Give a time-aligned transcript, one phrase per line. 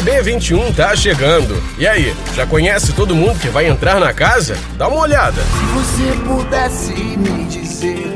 [0.00, 1.62] BBB 21 tá chegando.
[1.78, 4.56] E aí, já conhece todo mundo que vai entrar na casa?
[4.78, 5.42] Dá uma olhada.
[5.42, 8.10] Se você pudesse me dizer.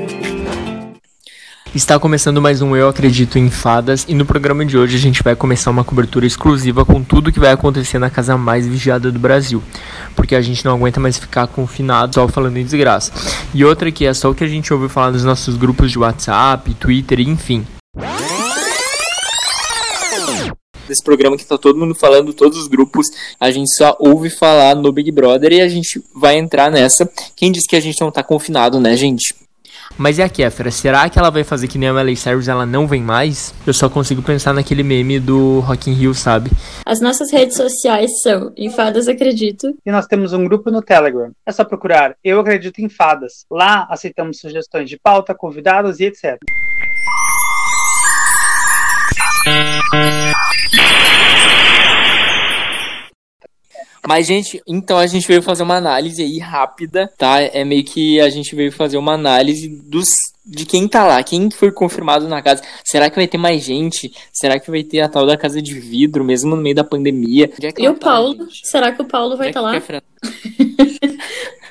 [1.74, 5.22] Está começando mais um Eu Acredito em Fadas e no programa de hoje a gente
[5.22, 9.18] vai começar uma cobertura exclusiva com tudo que vai acontecer na casa mais vigiada do
[9.18, 9.62] Brasil,
[10.16, 13.12] porque a gente não aguenta mais ficar confinado só falando em desgraça.
[13.52, 15.98] E outra que é só o que a gente ouviu falar nos nossos grupos de
[15.98, 17.66] WhatsApp, Twitter, enfim.
[20.88, 23.06] Desse programa que tá todo mundo falando, todos os grupos,
[23.40, 27.10] a gente só ouve falar no Big Brother e a gente vai entrar nessa.
[27.34, 29.34] Quem disse que a gente não tá confinado, né, gente?
[29.96, 30.70] Mas e a Kéfera?
[30.70, 33.54] Será que ela vai fazer que nem a Miley Cyrus ela não vem mais?
[33.66, 36.50] Eu só consigo pensar naquele meme do Rock in Rio, sabe?
[36.84, 39.74] As nossas redes sociais são Enfadas Acredito.
[39.86, 41.30] E nós temos um grupo no Telegram.
[41.46, 43.46] É só procurar Eu Acredito em Fadas.
[43.50, 46.38] Lá aceitamos sugestões de pauta, convidados e etc.
[54.06, 57.40] Mas, gente, então a gente veio fazer uma análise aí rápida, tá?
[57.40, 60.08] É meio que a gente veio fazer uma análise dos
[60.46, 62.62] de quem tá lá, quem foi confirmado na casa.
[62.84, 64.12] Será que vai ter mais gente?
[64.30, 67.50] Será que vai ter a tal da casa de vidro, mesmo no meio da pandemia?
[67.62, 68.44] É e o tá, Paulo?
[68.44, 68.68] Gente?
[68.68, 70.02] Será que o Paulo vai estar é tá lá?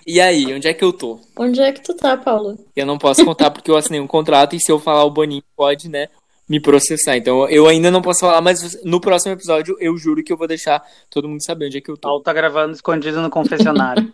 [0.08, 1.20] e aí, onde é que eu tô?
[1.38, 2.58] Onde é que tu tá, Paulo?
[2.76, 5.44] Eu não posso contar porque eu assinei um contrato e se eu falar o Boninho
[5.56, 6.08] pode, né?
[6.54, 7.18] Me processar.
[7.18, 10.48] Então eu ainda não posso falar, mas no próximo episódio eu juro que eu vou
[10.48, 12.08] deixar todo mundo saber onde é que eu tô.
[12.08, 14.08] Paulo tá gravando escondido no confessionário.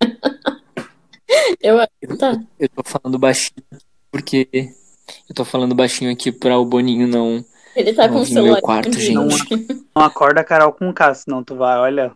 [1.59, 1.77] eu,
[2.17, 2.31] tá.
[2.31, 3.65] eu, eu tô falando baixinho
[4.09, 4.47] porque
[5.27, 7.43] eu tô falando baixinho aqui para o Boninho não.
[7.75, 8.53] Ele tá com o celular.
[8.53, 9.13] Meu quarto, gente.
[9.13, 12.13] Não, não acorda Carol com K, senão tu vai, olha,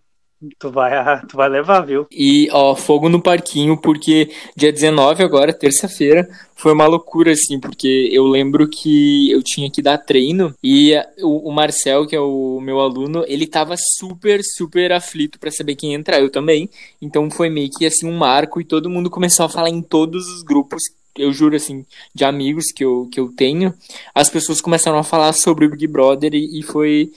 [0.60, 0.92] Tu vai,
[1.28, 2.08] tu vai levar, viu?
[2.12, 8.10] E, ó, fogo no parquinho, porque dia 19 agora, terça-feira, foi uma loucura, assim, porque
[8.12, 12.60] eu lembro que eu tinha que dar treino e o, o Marcel, que é o
[12.62, 16.70] meu aluno, ele tava super, super aflito para saber quem entrar, eu também.
[17.02, 20.28] Então foi meio que, assim, um marco e todo mundo começou a falar em todos
[20.28, 20.84] os grupos
[21.16, 23.72] eu juro assim, de amigos que eu, que eu tenho,
[24.16, 27.12] as pessoas começaram a falar sobre o Big Brother e, e foi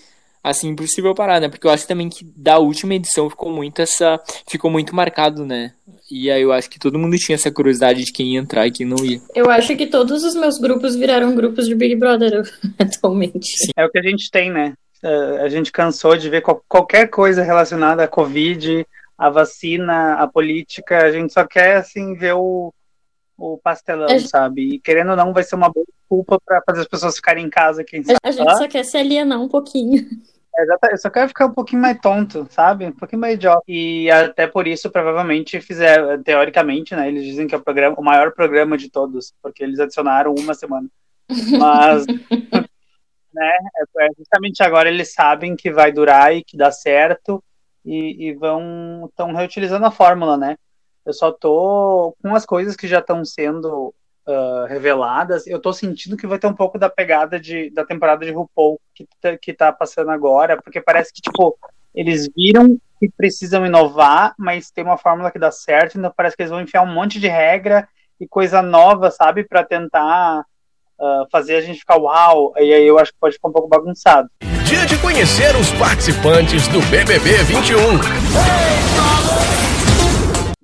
[0.50, 1.48] assim, impossível parar, né?
[1.48, 4.20] Porque eu acho também que da última edição ficou muito essa.
[4.48, 5.72] Ficou muito marcado, né?
[6.10, 8.70] E aí eu acho que todo mundo tinha essa curiosidade de quem ia entrar e
[8.70, 9.20] quem não ia.
[9.34, 12.42] Eu acho que todos os meus grupos viraram grupos de Big Brother
[12.78, 13.58] atualmente.
[13.58, 13.72] Sim.
[13.76, 14.74] É o que a gente tem, né?
[15.02, 18.86] É, a gente cansou de ver qualquer coisa relacionada à Covid,
[19.18, 20.98] à vacina, à política.
[20.98, 22.72] A gente só quer, assim, ver o,
[23.36, 24.28] o pastelão, gente...
[24.28, 24.74] sabe?
[24.74, 27.50] E querendo ou não, vai ser uma boa desculpa para fazer as pessoas ficarem em
[27.50, 28.18] casa, quem sabe.
[28.22, 30.06] A gente só quer se alienar um pouquinho.
[30.59, 32.87] Exatamente, eu só quero ficar um pouquinho mais tonto, sabe?
[32.87, 33.62] Um pouquinho mais idiota.
[33.69, 37.09] E até por isso, provavelmente, fizeram, teoricamente, né?
[37.09, 40.55] Eles dizem que é o, programa, o maior programa de todos, porque eles adicionaram uma
[40.55, 40.89] semana.
[41.28, 42.06] Mas,
[43.34, 43.53] né?
[43.77, 47.43] É, é justamente agora eles sabem que vai durar e que dá certo
[47.84, 50.56] e, e vão estão reutilizando a fórmula, né?
[51.05, 53.94] Eu só tô com as coisas que já estão sendo
[54.26, 58.25] uh, reveladas, eu tô sentindo que vai ter um pouco da pegada de, da temporada
[58.25, 61.56] de RuPaul que, tá, que tá passando agora, porque parece que, tipo,
[61.94, 66.42] eles viram que precisam inovar, mas tem uma fórmula que dá certo, então parece que
[66.42, 67.88] eles vão enfiar um monte de regra
[68.20, 72.98] e coisa nova, sabe, para tentar uh, fazer a gente ficar uau, e aí eu
[72.98, 74.28] acho que pode ficar um pouco bagunçado.
[74.64, 79.06] Dia de conhecer os participantes do BBB 21.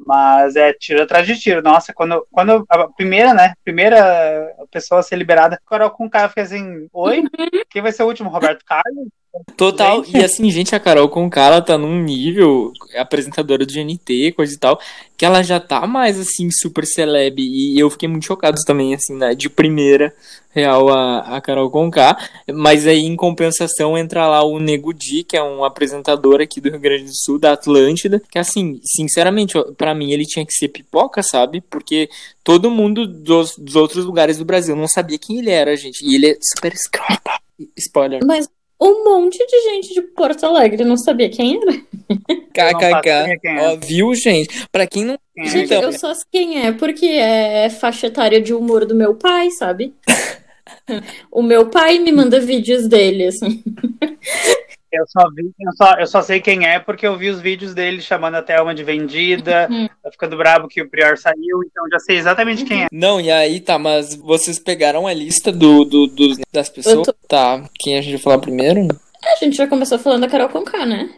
[0.05, 1.63] Mas é tiro atrás de tiro.
[1.63, 3.55] Nossa, quando, quando a primeira, né?
[3.65, 7.21] Primeira pessoa a ser liberada, Carol com o cara fica assim: Oi?
[7.21, 7.63] Uhum.
[7.71, 8.29] Quem vai ser o último?
[8.31, 9.09] Roberto Carlos?
[9.57, 10.17] Total, gente.
[10.19, 14.55] e assim, gente, a Carol com cara tá num nível, é apresentadora do GNT, coisa
[14.55, 14.79] e tal,
[15.17, 17.41] que ela já tá mais assim, super celeb.
[17.41, 19.35] E eu fiquei muito chocado também, assim, né?
[19.35, 20.15] De primeira,
[20.51, 22.19] real, a, a Carol Conká.
[22.53, 26.69] Mas aí, em compensação, entra lá o Nego Di, que é um apresentador aqui do
[26.69, 28.21] Rio Grande do Sul, da Atlântida.
[28.31, 31.63] Que assim, sinceramente, para mim ele tinha que ser pipoca, sabe?
[31.63, 32.11] Porque
[32.45, 36.05] todo mundo dos, dos outros lugares do Brasil não sabia quem ele era, gente.
[36.05, 37.31] E ele é super escroto.
[37.77, 38.21] Spoiler.
[38.27, 38.47] Mas
[38.83, 41.73] um monte de gente de Porto Alegre não sabia quem era.
[42.53, 43.41] KKK.
[43.61, 44.67] Ó, viu, gente?
[44.71, 45.19] Pra quem não.
[45.45, 45.83] Gente, então...
[45.83, 49.95] eu só sei quem é porque é faixa etária de humor do meu pai, sabe?
[51.31, 53.63] o meu pai me manda vídeos dele, assim.
[54.93, 57.73] Eu só, vi, eu, só, eu só sei quem é porque eu vi os vídeos
[57.73, 59.89] dele chamando a Thelma de vendida, uhum.
[60.11, 62.87] ficando brabo que o Prior saiu, então já sei exatamente quem é.
[62.93, 67.07] Não, e aí tá, mas vocês pegaram a lista do, do, do das pessoas?
[67.07, 67.15] Tô...
[67.27, 68.87] Tá, quem a gente vai falar primeiro?
[69.25, 71.09] A gente já começou falando da Carol Conká, né?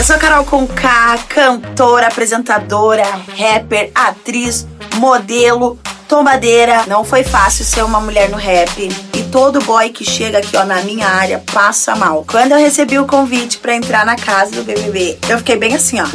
[0.00, 3.02] Eu sou a Carol Conká, cantora, apresentadora,
[3.38, 4.66] rapper, atriz,
[4.96, 6.84] modelo tomadeira.
[6.86, 8.88] Não foi fácil ser uma mulher no rap.
[9.14, 12.24] E todo boy que chega aqui, ó, na minha área, passa mal.
[12.26, 15.98] Quando eu recebi o convite pra entrar na casa do BBB, eu fiquei bem assim,
[16.00, 16.06] ó.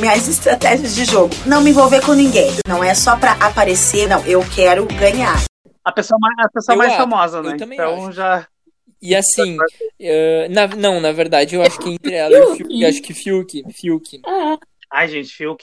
[0.00, 1.34] Minhas estratégias de jogo.
[1.44, 2.56] Não me envolver com ninguém.
[2.66, 4.20] Não é só pra aparecer, não.
[4.24, 5.44] Eu quero ganhar.
[5.84, 7.56] A pessoa mais, a pessoa Eu mais acho, famosa, eu né?
[7.58, 8.12] também Então acho.
[8.12, 8.46] já.
[9.04, 9.56] E assim,
[10.00, 13.02] eh, na- não, na verdade, eu acho que entre ela e o Fiuk, eu acho
[13.02, 14.20] que Fiuk, Fiuk.
[14.26, 14.58] Ah,
[14.90, 15.62] Ai, gente, Fiuk.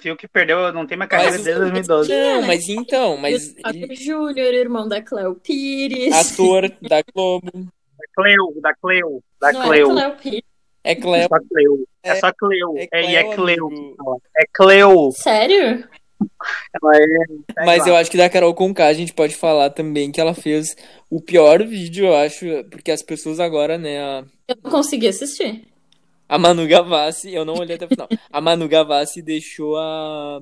[0.00, 2.10] Fiuk perdeu, não tem mais carreira Mas- desde 2012.
[2.10, 6.12] Não, mas então, mas ele, Júnior, irmão da Cleo Pires.
[6.14, 9.90] ator da Globo, Da Cleo, da Cleo, da Não Cleo.
[9.90, 10.42] é Cleo Pires.
[10.84, 11.28] é Cleo.
[11.28, 11.88] Só Cleo.
[12.04, 12.74] É, É- só Cleo.
[12.78, 13.68] é É, e é Cleo.
[14.36, 15.10] É Cleo.
[15.12, 15.84] Sério?
[16.82, 17.64] Ela é.
[17.66, 20.76] Mas eu acho que da Carol Conká a gente pode falar também que ela fez
[21.08, 25.64] o pior vídeo, eu acho, porque as pessoas agora, né, a, Eu não consegui assistir.
[26.28, 30.40] a Manu Gavassi, eu não olhei até o final, a Manu Gavassi deixou a...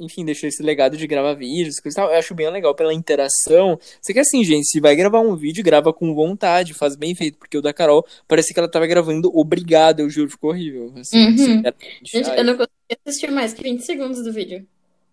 [0.00, 2.10] Enfim, deixou esse legado de gravar vídeos, coisa e tal.
[2.10, 3.78] Eu acho bem legal pela interação.
[4.00, 7.36] Só que assim, gente, se vai gravar um vídeo, grava com vontade, faz bem feito.
[7.36, 10.94] Porque o da Carol, parece que ela tava gravando obrigado, eu juro, ficou horrível.
[10.96, 11.36] Assim, Uhum.
[11.36, 12.00] sinceramente.
[12.02, 14.66] Gente, Ai, eu não consegui assistir mais que 20 segundos do vídeo.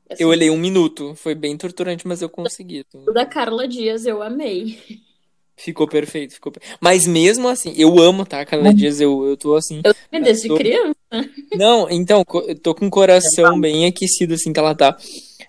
[0.09, 2.85] Assim, eu olhei um minuto, foi bem torturante, mas eu consegui.
[2.93, 4.77] O da Carla Dias eu amei.
[5.55, 8.43] Ficou perfeito, ficou per- Mas mesmo assim, eu amo, tá?
[8.45, 9.81] Cada dia eu, eu tô assim.
[9.83, 10.95] Eu também desde tô- criança.
[11.55, 14.97] Não, então, eu tô com o coração bem aquecido, assim, que ela tá.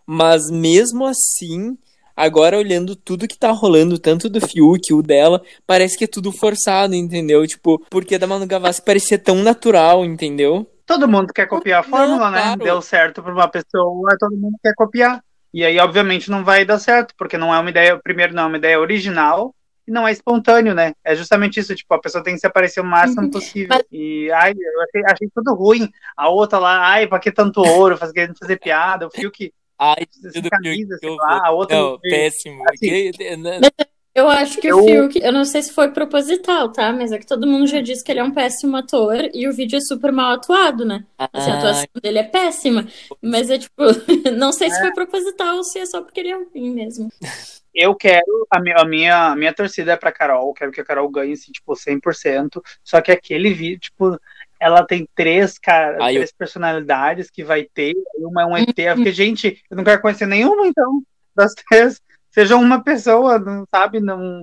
[0.06, 1.76] Mas mesmo assim,
[2.16, 6.32] agora olhando tudo que tá rolando, tanto do Fiuk, o dela, parece que é tudo
[6.32, 7.46] forçado, entendeu?
[7.46, 10.70] Tipo, porque a da Manu Gavassi parecia tão natural, entendeu?
[10.87, 12.43] Todo mundo quer copiar a Não, fórmula, né?
[12.43, 12.62] claro.
[12.64, 15.22] Deu certo pra uma pessoa, todo mundo quer copiar.
[15.52, 18.46] E aí, obviamente, não vai dar certo, porque não é uma ideia, primeiro, não é
[18.46, 19.55] uma ideia original
[19.87, 20.93] e não é espontâneo, né?
[21.05, 23.31] É justamente isso, tipo, a pessoa tem que se aparecer o máximo Uhum.
[23.31, 23.69] possível.
[23.76, 25.88] Mas- E, ai, eu achei, achei tudo ruim.
[26.17, 30.06] A outra lá, ai, pra que tanto ouro, querendo fazer piada, o fio que Ai,
[30.10, 32.62] sem tudo camisa, que eu lá, a outra Não, péssimo.
[32.68, 33.52] Assim, Que- não-
[34.14, 36.92] Eu acho que Eu- o Fiuk, eu não sei se foi proposital, tá?
[36.92, 39.52] Mas é que todo mundo já disse que ele é um péssimo ator e o
[39.52, 41.04] vídeo é super mal atuado, né?
[41.32, 42.86] Assim, a Ah, atuação dele é péssima.
[43.20, 43.74] Mas é tipo,
[44.38, 47.08] não sei se foi proposital ou se é só porque ele é ruim mesmo.
[47.74, 50.84] Eu quero, a minha, a minha, a minha torcida é pra Carol, quero que a
[50.84, 52.62] Carol ganhe, assim, tipo, 100%.
[52.84, 54.16] Só que aquele vídeo, tipo,
[54.64, 58.78] ela tem três, cara, eu- três personalidades que vai ter, uma é um ET.
[58.78, 61.02] Eu fiquei, gente, eu não quero conhecer nenhuma, então,
[61.37, 62.00] das três.
[62.31, 64.00] Seja uma pessoa, não sabe?
[64.00, 64.43] Não.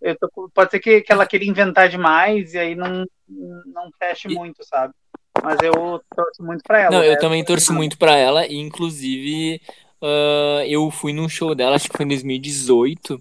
[0.00, 4.28] Eu tô, pode ser que, que ela queira inventar demais e aí não, não feche
[4.28, 4.94] E- muito, sabe?
[5.42, 6.90] Mas eu torço muito pra ela.
[6.92, 7.10] Não, né?
[7.10, 9.60] eu também torço muito pra ela, e inclusive
[10.00, 13.20] ah, eu fui num show dela, acho que foi em 2018.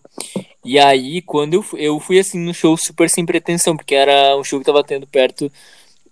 [0.64, 4.38] E aí, quando eu fui, eu fui assim no show super sem pretensão, porque era
[4.38, 5.52] um show que tava tendo perto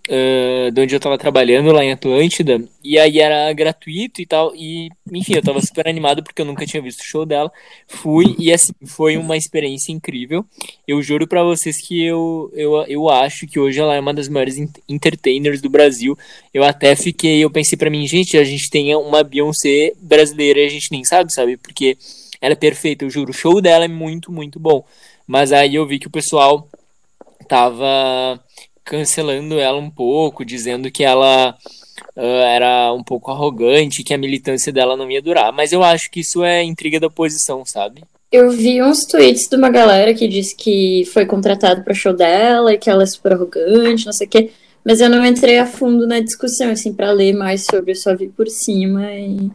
[0.08, 4.54] ah, de onde eu tava trabalhando, lá em Atlântida, e aí era gratuito e tal,
[4.54, 7.50] e enfim, eu tava super animado porque eu nunca tinha visto o show dela.
[7.86, 10.44] Fui, e assim, foi uma experiência incrível.
[10.86, 14.28] Eu juro pra vocês que eu, eu, eu acho que hoje ela é uma das
[14.28, 16.16] maiores en- entertainers do Brasil.
[16.52, 20.66] Eu até fiquei, eu pensei pra mim, gente, a gente tem uma Beyoncé brasileira e
[20.66, 21.56] a gente nem sabe, sabe?
[21.56, 21.96] Porque
[22.40, 23.30] ela é perfeita, eu juro.
[23.30, 24.84] O show dela é muito, muito bom.
[25.26, 26.68] Mas aí eu vi que o pessoal
[27.48, 28.40] tava
[28.84, 31.56] cancelando ela um pouco, dizendo que ela
[32.16, 35.52] ah, era um pouco arrogante, que a militância dela não ia durar.
[35.52, 38.02] Mas eu acho que isso é intriga da oposição, sabe?
[38.30, 42.72] Eu vi uns tweets de uma galera que disse que foi contratado para show dela
[42.72, 44.50] e que ela é super arrogante, não sei o quê.
[44.84, 48.14] Mas eu não entrei a fundo na discussão, assim, para ler mais sobre, eu só
[48.14, 49.50] vi por cima e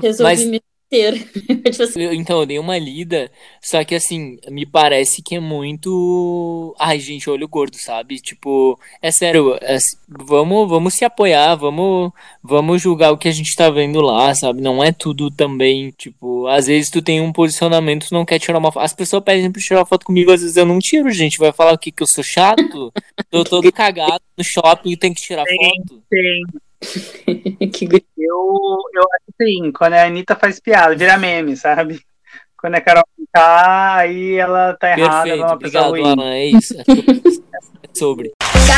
[0.00, 1.24] resolvi Mas me meter.
[1.70, 3.30] Tipo assim, Eu- Então, eu dei uma lida,
[3.62, 6.74] só que assim, me parece que é muito.
[6.78, 8.16] Ai, gente, olho gordo, sabe?
[8.20, 9.78] Tipo, é sério, é-
[10.08, 12.10] vamos, vamos se apoiar, vamos,
[12.42, 14.60] vamos julgar o que a gente tá vendo lá, sabe?
[14.60, 18.58] Não é tudo também, tipo, às vezes tu tem um posicionamento, tu não quer tirar
[18.58, 18.84] uma foto.
[18.84, 21.38] As pessoas pedem pra tirar foto comigo, às vezes eu não tiro, gente.
[21.38, 22.92] Vai falar o que que eu sou chato?
[23.30, 26.02] Tô todo cagado no shopping e tem que tirar foto.
[26.10, 26.42] Tem.
[27.70, 27.84] que
[28.16, 28.56] Eu,
[28.94, 32.00] eu acho assim, quando a Anitta faz piada, vira meme, sabe?
[32.56, 36.22] Quando a Carol tá, aí ela tá errada, ela é Perfeito, uma pessoa obrigado, ruim.
[36.22, 36.34] Alan.
[36.34, 36.74] É isso.
[36.78, 38.30] É sobre.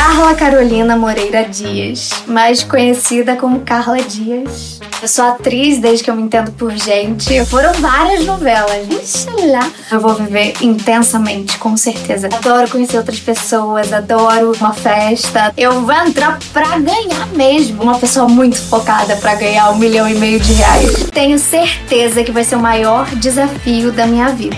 [0.05, 4.81] Carla Carolina Moreira Dias, mais conhecida como Carla Dias.
[5.01, 7.45] Eu sou atriz desde que eu me entendo por gente.
[7.47, 9.29] Foram várias novelas.
[9.47, 9.71] Lá.
[9.93, 12.27] Eu vou viver intensamente, com certeza.
[12.27, 15.53] Adoro conhecer outras pessoas, adoro uma festa.
[15.57, 17.85] Eu vou entrar pra ganhar mesmo.
[17.85, 21.07] Uma pessoa muito focada pra ganhar um milhão e meio de reais.
[21.13, 24.57] Tenho certeza que vai ser o maior desafio da minha vida.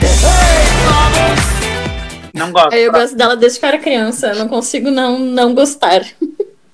[2.35, 2.75] Não gosto.
[2.75, 6.05] Eu gosto dela desde que eu era criança, eu não consigo não, não gostar.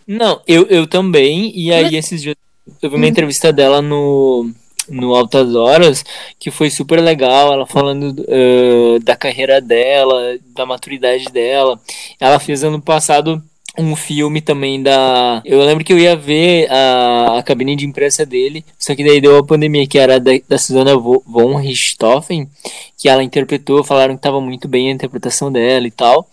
[0.06, 2.34] Não, eu, eu também, e aí esses dias
[2.80, 4.50] eu vi uma entrevista dela no,
[4.88, 6.04] no Altas Horas,
[6.38, 11.78] que foi super legal, ela falando uh, da carreira dela, da maturidade dela.
[12.18, 13.42] Ela fez ano passado
[13.80, 15.42] um filme também da.
[15.44, 19.20] Eu lembro que eu ia ver a, a cabine de imprensa dele, só que daí
[19.20, 22.48] deu a pandemia, que era da, da Susana von Richthofen,
[22.96, 26.28] que ela interpretou, falaram que estava muito bem a interpretação dela e tal.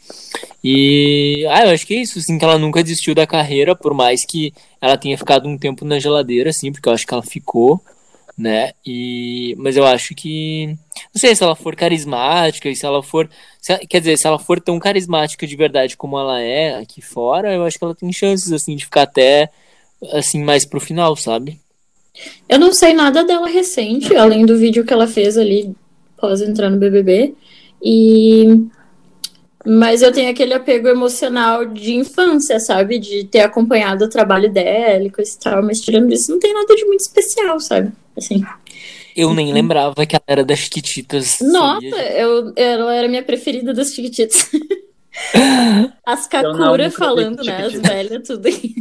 [0.64, 1.46] E.
[1.50, 4.26] Ah, eu acho que é isso, assim, que ela nunca desistiu da carreira, por mais
[4.26, 7.82] que ela tenha ficado um tempo na geladeira, assim, porque eu acho que ela ficou
[8.38, 8.72] né?
[8.86, 13.30] E mas eu acho que não sei se ela for carismática e se ela for,
[13.60, 17.54] se, quer dizer, se ela for tão carismática de verdade como ela é aqui fora,
[17.54, 19.50] eu acho que ela tem chances assim de ficar até
[20.14, 21.60] assim mais pro final, sabe?
[22.48, 25.74] Eu não sei nada dela recente, além do vídeo que ela fez ali
[26.18, 27.34] após entrar no BBB.
[27.82, 28.68] E
[29.66, 33.00] mas eu tenho aquele apego emocional de infância, sabe?
[33.00, 35.64] De ter acompanhado o trabalho dela e coisa e tal.
[35.64, 37.92] Mas tirando isso, não tem nada de muito especial, sabe?
[38.18, 38.44] Assim.
[39.16, 41.40] Eu nem lembrava que ela era das Chiquititas.
[41.42, 44.52] Nossa, eu, ela era minha preferida das Chiquititas.
[46.06, 47.66] As Kakura falando, né?
[47.66, 48.76] As velhas, tudo aí.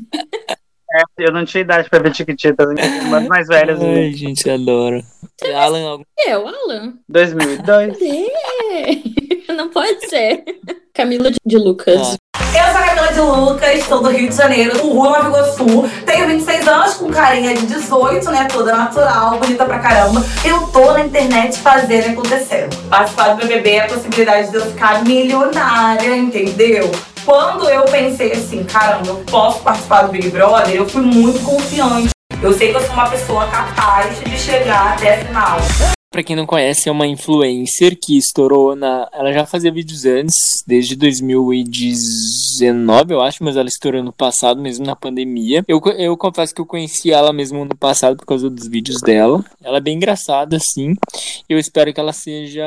[0.92, 2.66] É, eu não tinha idade pra ver Chiquititas,
[3.10, 3.80] mas mais velhas.
[3.80, 4.12] Ai, né?
[4.12, 5.02] gente, adoro.
[5.54, 6.04] Alan, algum...
[6.26, 6.94] Eu, Alan.
[7.08, 7.96] 2002.
[8.02, 9.52] É.
[9.52, 10.44] Não pode ser.
[10.92, 12.14] Camila de Lucas.
[12.14, 12.25] Ah.
[12.56, 15.90] Eu sou a Camila de Lucas, sou do Rio de Janeiro, do Rua Nova Iguaçu.
[16.06, 18.48] Tenho 26 anos, com carinha de 18, né?
[18.50, 20.24] Toda natural, bonita pra caramba.
[20.42, 22.70] Eu tô na internet fazendo acontecer.
[22.88, 26.90] Participar do BBB é a possibilidade de eu ficar milionária, entendeu?
[27.26, 32.08] Quando eu pensei assim, caramba, eu posso participar do Big Brother, eu fui muito confiante.
[32.42, 35.95] Eu sei que eu sou uma pessoa capaz de chegar até a final.
[36.16, 39.06] Pra quem não conhece, é uma influencer que estourou na.
[39.12, 40.34] Ela já fazia vídeos antes,
[40.66, 45.62] desde 2019, eu acho, mas ela estourou no passado, mesmo na pandemia.
[45.68, 49.44] Eu, eu confesso que eu conheci ela mesmo no passado por causa dos vídeos dela.
[49.62, 50.94] Ela é bem engraçada, assim.
[51.46, 52.64] Eu espero que ela seja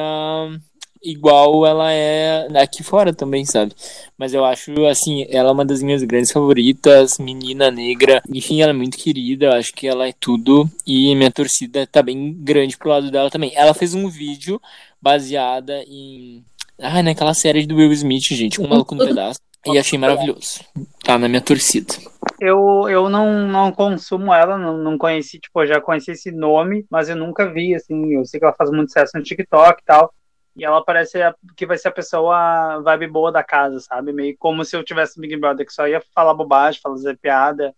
[1.04, 3.74] igual ela é aqui fora também, sabe?
[4.18, 8.22] Mas eu acho, assim, ela é uma das minhas grandes favoritas, menina negra.
[8.30, 10.70] Enfim, ela é muito querida, eu acho que ela é tudo.
[10.86, 13.52] E minha torcida tá bem grande pro lado dela também.
[13.56, 14.62] Ela fez um vídeo
[15.02, 16.44] baseada em.
[16.78, 18.62] Ah, naquela série do Will Smith, gente.
[18.62, 19.40] Um maluco no pedaço.
[19.66, 20.62] E achei maravilhoso.
[21.04, 21.94] Tá na minha torcida.
[22.40, 27.10] Eu, eu não, não consumo ela, não, não conheci, tipo, já conheci esse nome, mas
[27.10, 30.14] eu nunca vi, assim, eu sei que ela faz muito sucesso no TikTok e tal,
[30.60, 31.18] e ela parece
[31.56, 34.12] que vai ser a pessoa vibe boa da casa, sabe?
[34.12, 37.74] Meio como se eu tivesse Big Brother, que só ia falar bobagem, fazer piada,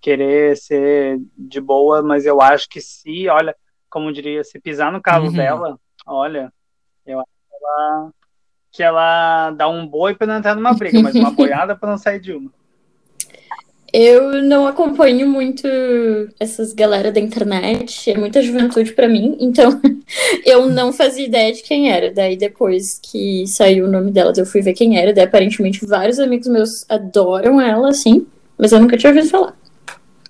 [0.00, 3.54] querer ser de boa, mas eu acho que se, olha,
[3.90, 5.32] como diria, se pisar no calo uhum.
[5.32, 6.52] dela, olha,
[7.06, 8.10] eu acho que ela,
[8.72, 11.98] que ela dá um boi pra não entrar numa briga, mas uma boiada pra não
[11.98, 12.50] sair de uma.
[13.92, 15.68] Eu não acompanho muito
[16.40, 19.78] essas galera da internet, é muita juventude para mim, então
[20.46, 22.10] eu não fazia ideia de quem era.
[22.10, 26.18] Daí depois que saiu o nome dela, eu fui ver quem era, daí aparentemente vários
[26.18, 29.54] amigos meus adoram ela, assim, mas eu nunca tinha ouvido falar.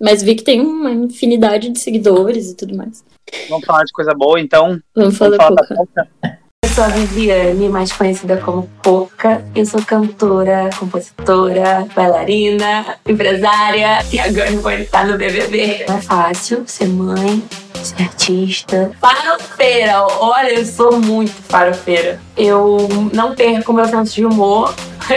[0.01, 3.01] Mas vi que tem uma infinidade de seguidores e tudo mais.
[3.49, 4.77] Vamos falar de coisa boa, então?
[4.93, 6.37] Vamos falar, Vamos falar da
[6.73, 9.45] sou a Viviane, mais conhecida como Poca.
[9.53, 15.85] Eu sou cantora, compositora, bailarina, empresária e agora vou entrar no BBB.
[15.87, 17.43] Não é fácil ser mãe,
[17.75, 18.91] ser artista.
[18.99, 22.19] Farofeira, olha, eu sou muito farofeira.
[22.35, 24.73] Eu não perco meu senso de humor.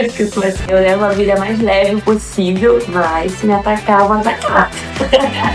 [0.67, 4.69] Eu levo a vida mais leve possível, mas se me atacar, eu vou atacar.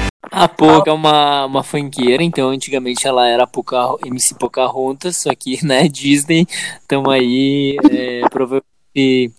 [0.34, 5.62] A Poca é uma, uma funkeira, então antigamente ela era Poca, MC Pocahontas, só que,
[5.64, 6.46] né, Disney,
[6.86, 9.30] então aí é, provavelmente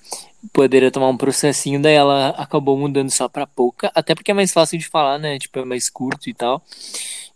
[0.54, 4.54] poderia tomar um processinho, daí ela acabou mudando só pra Poca, até porque é mais
[4.54, 6.62] fácil de falar, né, tipo, é mais curto e tal.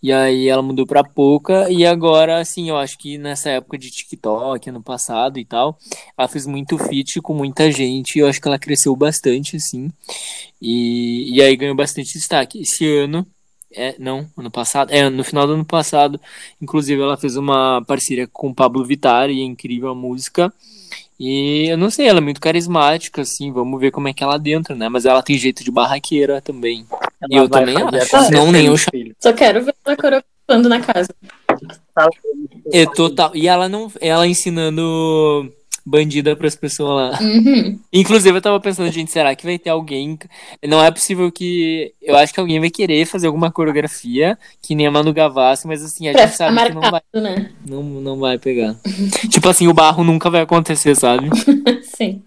[0.03, 3.89] E aí ela mudou pra Poca, e agora, assim, eu acho que nessa época de
[3.89, 5.79] TikTok, ano passado e tal,
[6.15, 9.89] ela fez muito feat com muita gente, e eu acho que ela cresceu bastante, assim,
[10.61, 12.61] e, e aí ganhou bastante destaque.
[12.61, 13.25] Esse ano
[13.77, 14.91] é, não, ano passado.
[14.91, 16.19] É, no final do ano passado,
[16.61, 20.51] inclusive, ela fez uma parceria com o Pablo Vittar e é incrível a música.
[21.19, 24.37] E eu não sei, ela é muito carismática, assim, vamos ver como é que ela
[24.37, 24.87] dentro, né?
[24.87, 26.85] Mas ela tem jeito de barraqueira também.
[26.91, 28.75] Ela e eu também acho, não nem eu
[29.19, 31.09] Só quero ver ela coreografando na casa.
[32.71, 33.31] É total.
[33.35, 35.51] E ela não, ela ensinando
[35.87, 37.19] bandida para as pessoas lá.
[37.21, 37.79] Uhum.
[37.93, 40.17] Inclusive, eu tava pensando, gente, será que vai ter alguém.
[40.67, 41.93] Não é possível que.
[42.01, 45.83] Eu acho que alguém vai querer fazer alguma coreografia, que nem a Manu Gavassi, mas
[45.83, 47.01] assim, a gente sabe marcado, que não vai.
[47.13, 47.51] Né?
[47.65, 48.75] Não, não vai pegar.
[49.29, 51.29] tipo assim, o barro nunca vai acontecer, sabe?
[51.95, 52.21] Sim.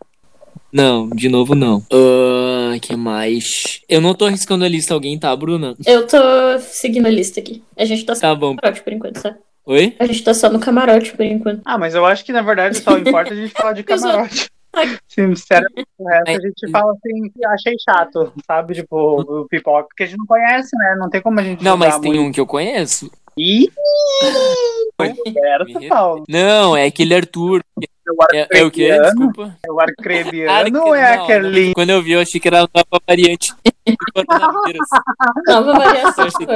[0.72, 1.82] Não, de novo não.
[1.92, 3.80] Ah, que mais?
[3.88, 5.74] Eu não tô arriscando a lista, alguém tá, Bruna?
[5.84, 6.16] Eu tô
[6.60, 7.62] seguindo a lista aqui.
[7.76, 8.54] A gente tá Tá bom.
[8.56, 9.36] por enquanto, tá?
[9.70, 9.94] Oi?
[10.00, 11.62] A gente tá só no camarote por enquanto.
[11.64, 14.50] Ah, mas eu acho que na verdade só importa a gente falar de camarote.
[15.06, 18.74] Sinceramente, o resto a gente fala assim, achei chato, sabe?
[18.74, 20.96] Tipo, o pipoca, porque a gente não conhece, né?
[20.98, 22.26] Não tem como a gente Não, mas tem muito.
[22.26, 23.12] um que eu conheço.
[23.38, 23.70] Ih!
[25.88, 26.24] Paulo.
[26.28, 27.62] Não, é aquele Arthur.
[28.08, 28.90] O É, é o quê?
[28.90, 29.02] arcrebiano?
[29.04, 29.56] Desculpa.
[29.66, 31.66] É o arcrebiano Arque- ou é não, aquele.
[31.66, 31.72] não.
[31.74, 33.52] Quando eu vi, eu achei que era a nova variante.
[35.46, 36.28] Nova variação.
[36.28, 36.46] Que-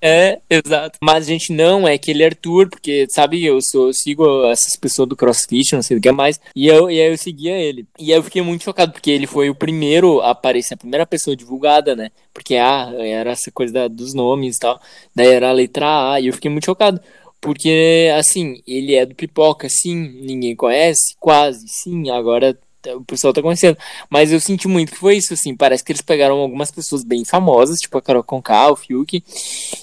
[0.00, 0.98] É, exato.
[1.02, 5.74] Mas, gente, não, é aquele Arthur, porque, sabe, eu, sou, sigo essas pessoas do CrossFit,
[5.74, 7.86] não sei o que mais, e, eu, e aí eu seguia ele.
[7.98, 11.06] E aí eu fiquei muito chocado, porque ele foi o primeiro a aparecer, a primeira
[11.06, 12.10] pessoa divulgada, né?
[12.34, 14.80] Porque, ah, era essa coisa da- dos nomes e tal,
[15.14, 17.00] daí era a letra A, e eu fiquei muito chocado.
[17.42, 22.56] Porque, assim, ele é do Pipoca, sim, ninguém conhece, quase, sim, agora
[22.96, 23.76] o pessoal tá conhecendo.
[24.10, 27.24] Mas eu senti muito que foi isso, assim, parece que eles pegaram algumas pessoas bem
[27.24, 29.22] famosas, tipo a Carol Conká, o Fiuk,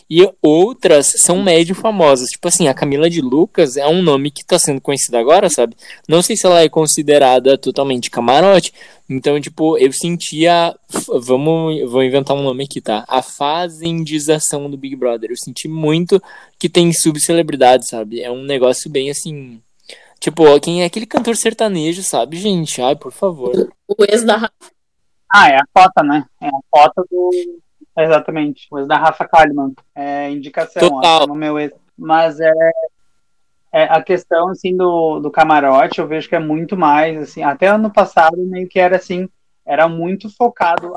[0.10, 2.30] e outras são médio famosas.
[2.30, 5.76] Tipo assim, a Camila de Lucas é um nome que tá sendo conhecido agora, sabe?
[6.08, 8.74] Não sei se ela é considerada totalmente camarote.
[9.10, 10.76] Então, tipo, eu sentia.
[11.08, 13.04] Vamos, vou inventar um nome aqui, tá?
[13.08, 15.32] A fazendização do Big Brother.
[15.32, 16.22] Eu senti muito
[16.60, 18.22] que tem subcelebridade, sabe?
[18.22, 19.60] É um negócio bem assim.
[20.20, 22.82] Tipo, ó, quem é aquele cantor sertanejo, sabe, gente?
[22.82, 23.70] Ai, por favor.
[23.88, 24.54] O ex da Rafa.
[25.32, 26.26] Ah, é a cota, né?
[26.42, 27.30] É a cota do.
[27.98, 28.68] Exatamente.
[28.72, 29.74] O ex da Rafa Kalimann.
[29.96, 31.24] É indicação, Total.
[31.24, 31.72] ó, no meu ex.
[31.98, 32.52] Mas é,
[33.72, 37.68] é a questão, assim, do, do camarote, eu vejo que é muito mais, assim, até
[37.68, 39.30] ano passado meio que era assim,
[39.66, 40.94] era muito focado,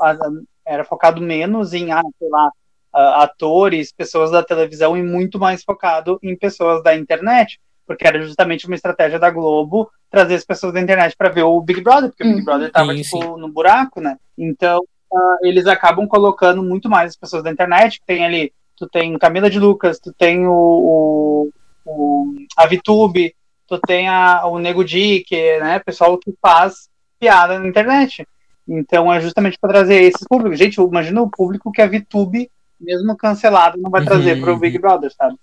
[0.65, 2.49] era focado menos em, ah, sei lá,
[2.91, 8.21] a- atores, pessoas da televisão e muito mais focado em pessoas da internet, porque era
[8.21, 12.09] justamente uma estratégia da Globo trazer as pessoas da internet para ver o Big Brother,
[12.09, 12.45] porque o Big Uhum.
[12.45, 14.17] Brother tava, Sim, tipo, no buraco, né?
[14.37, 14.79] Então,
[15.13, 19.17] ah, eles acabam colocando muito mais as pessoas da internet, que tem ali, tu tem
[19.17, 21.51] Camila de Lucas, tu tem o, o,
[21.85, 23.35] o- a VTube,
[23.67, 28.25] tu tem a, o Nego Di, que é né, pessoal que faz piada na internet.
[28.67, 30.57] Então é justamente para trazer esses públicos.
[30.57, 34.59] Gente, imagina o público que a VTube, mesmo cancelado, não vai Uhum, trazer pro uhum.
[34.59, 35.35] Big Brother, sabe?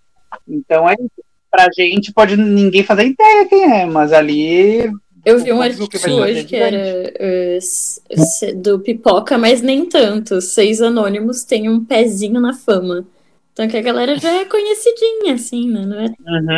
[0.48, 1.24] Então é isso.
[1.50, 4.90] Pra gente pode ninguém fazer ideia quem é, mas ali
[5.24, 6.76] Eu vi um artigo vai hoje que era
[7.18, 10.40] eh, s- s- do Pipoca, mas nem tanto.
[10.40, 13.04] Seis Anônimos têm um pezinho na fama.
[13.52, 15.84] Então que a galera já é conhecidinha, assim, né?
[15.84, 16.06] Não é...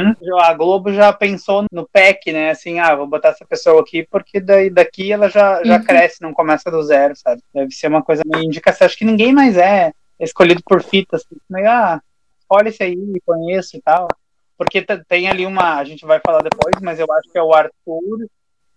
[0.06, 0.40] Uhum.
[0.40, 2.50] A Globo já pensou no PEC, né?
[2.50, 5.84] Assim, ah, vou botar essa pessoa aqui porque daí daqui ela já, já Uhum.
[5.84, 7.42] cresce, não começa do zero, sabe?
[7.54, 8.84] Deve ser uma coisa meio indicação.
[8.86, 11.24] Acho que ninguém mais é escolhido por fitas.
[11.48, 12.00] Meio, ah,
[12.48, 14.06] olha esse aí, conheço e tal.
[14.64, 17.52] Porque tem ali uma, a gente vai falar depois, mas eu acho que é o
[17.52, 18.26] Arthur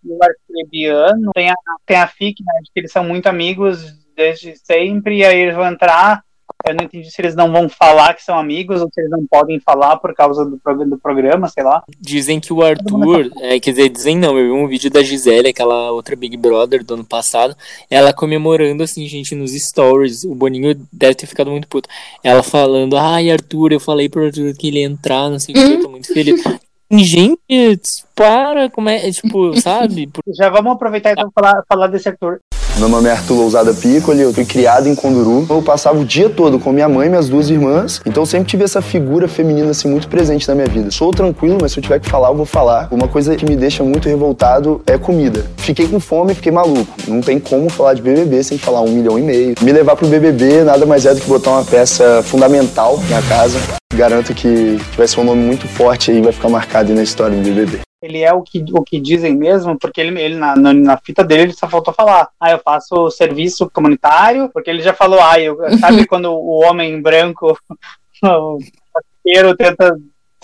[0.04, 1.30] e o Arcrebiano.
[1.34, 2.52] Tem a, tem a FIC, né?
[2.72, 6.22] Que eles são muito amigos desde sempre, e aí eles vão entrar.
[6.68, 9.24] Eu não entendi se eles não vão falar que são amigos ou se eles não
[9.26, 11.82] podem falar por causa do, prog- do programa, sei lá.
[12.00, 15.48] Dizem que o Arthur, é, quer dizer, dizem não, eu vi um vídeo da Gisele,
[15.48, 17.56] aquela outra Big Brother do ano passado,
[17.90, 20.24] ela comemorando assim, gente, nos stories.
[20.24, 21.88] O Boninho deve ter ficado muito puto.
[22.22, 25.58] Ela falando, ai, Arthur, eu falei pro Arthur que ele ia entrar, não sei o
[25.58, 26.42] que, eu tô muito feliz.
[26.90, 30.06] Gente, para, como é, é, tipo, sabe?
[30.06, 32.40] Por- Já vamos aproveitar então falar, falar desse Arthur.
[32.78, 35.46] Meu nome é Arthur Lousada Piccoli, eu fui criado em Conduru.
[35.48, 38.48] Eu passava o dia todo com minha mãe e minhas duas irmãs, então eu sempre
[38.48, 40.90] tive essa figura feminina assim muito presente na minha vida.
[40.90, 42.88] Sou tranquilo, mas se eu tiver que falar, eu vou falar.
[42.90, 45.46] Uma coisa que me deixa muito revoltado é comida.
[45.56, 46.86] Fiquei com fome, fiquei maluco.
[47.08, 49.54] Não tem como falar de BBB sem falar um milhão e meio.
[49.62, 53.58] Me levar pro BBB nada mais é do que botar uma peça fundamental na casa.
[53.94, 57.42] Garanto que vai ser um nome muito forte aí, vai ficar marcado na história do
[57.42, 57.85] BBB.
[58.02, 61.24] Ele é o que, o que dizem mesmo, porque ele, ele na, na, na fita
[61.24, 62.28] dele ele só faltou falar.
[62.38, 67.00] Ah, eu faço serviço comunitário, porque ele já falou, ah, eu, sabe quando o homem
[67.00, 67.58] branco,
[68.22, 68.58] o
[68.92, 69.96] parceiro, tenta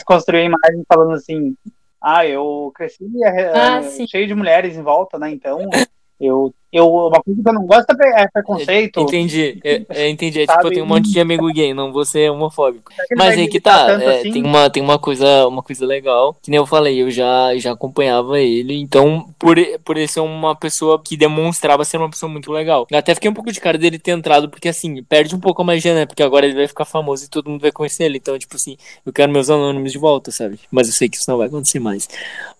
[0.04, 1.54] construir a imagem falando assim,
[2.00, 5.30] ah, eu cresci é, Ah, é, cheio de mulheres em volta, né?
[5.30, 5.58] Então,
[6.22, 9.00] eu, eu uma coisa que eu não gosto é é preconceito.
[9.00, 10.40] Entendi, é, é, entendi.
[10.40, 12.92] É, tipo, eu tenho um monte de amigo gay, não vou ser homofóbico.
[12.92, 14.30] Que ele Mas aí que tá, é, assim?
[14.30, 17.72] tem, uma, tem uma, coisa, uma coisa legal, que nem eu falei, eu já, já
[17.72, 22.52] acompanhava ele, então por, por ele ser uma pessoa que demonstrava ser uma pessoa muito
[22.52, 22.86] legal.
[22.88, 25.60] Eu até fiquei um pouco de cara dele ter entrado, porque assim, perde um pouco
[25.60, 26.06] a magia, né?
[26.06, 28.76] Porque agora ele vai ficar famoso e todo mundo vai conhecer ele, então tipo assim,
[29.04, 30.60] eu quero meus anônimos de volta, sabe?
[30.70, 32.08] Mas eu sei que isso não vai acontecer mais.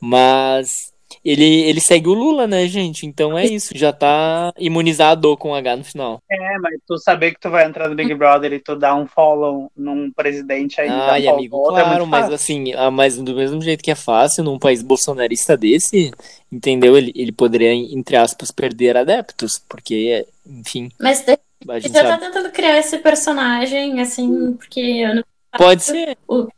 [0.01, 0.91] Mas...
[1.25, 3.07] ele, ele segue o Lula, né, gente?
[3.07, 6.22] Então é isso, já tá imunizado com H no final.
[6.31, 9.07] É, mas tu saber que tu vai entrar no Big Brother e tu dar um
[9.07, 10.88] follow num presidente aí.
[10.88, 12.35] dá Ai, um amigo, outro, é claro, muito mas fácil.
[12.35, 16.12] assim, ah, mas do mesmo jeito que é fácil num país bolsonarista desse,
[16.51, 16.96] entendeu?
[16.96, 21.37] Ele, ele poderia, entre aspas, perder adeptos, porque, enfim, Mas daí
[21.68, 22.25] a ele gente já tá sabe.
[22.27, 25.25] tentando criar esse personagem, assim, porque ano
[25.57, 26.16] Pode ser.
[26.27, 26.48] o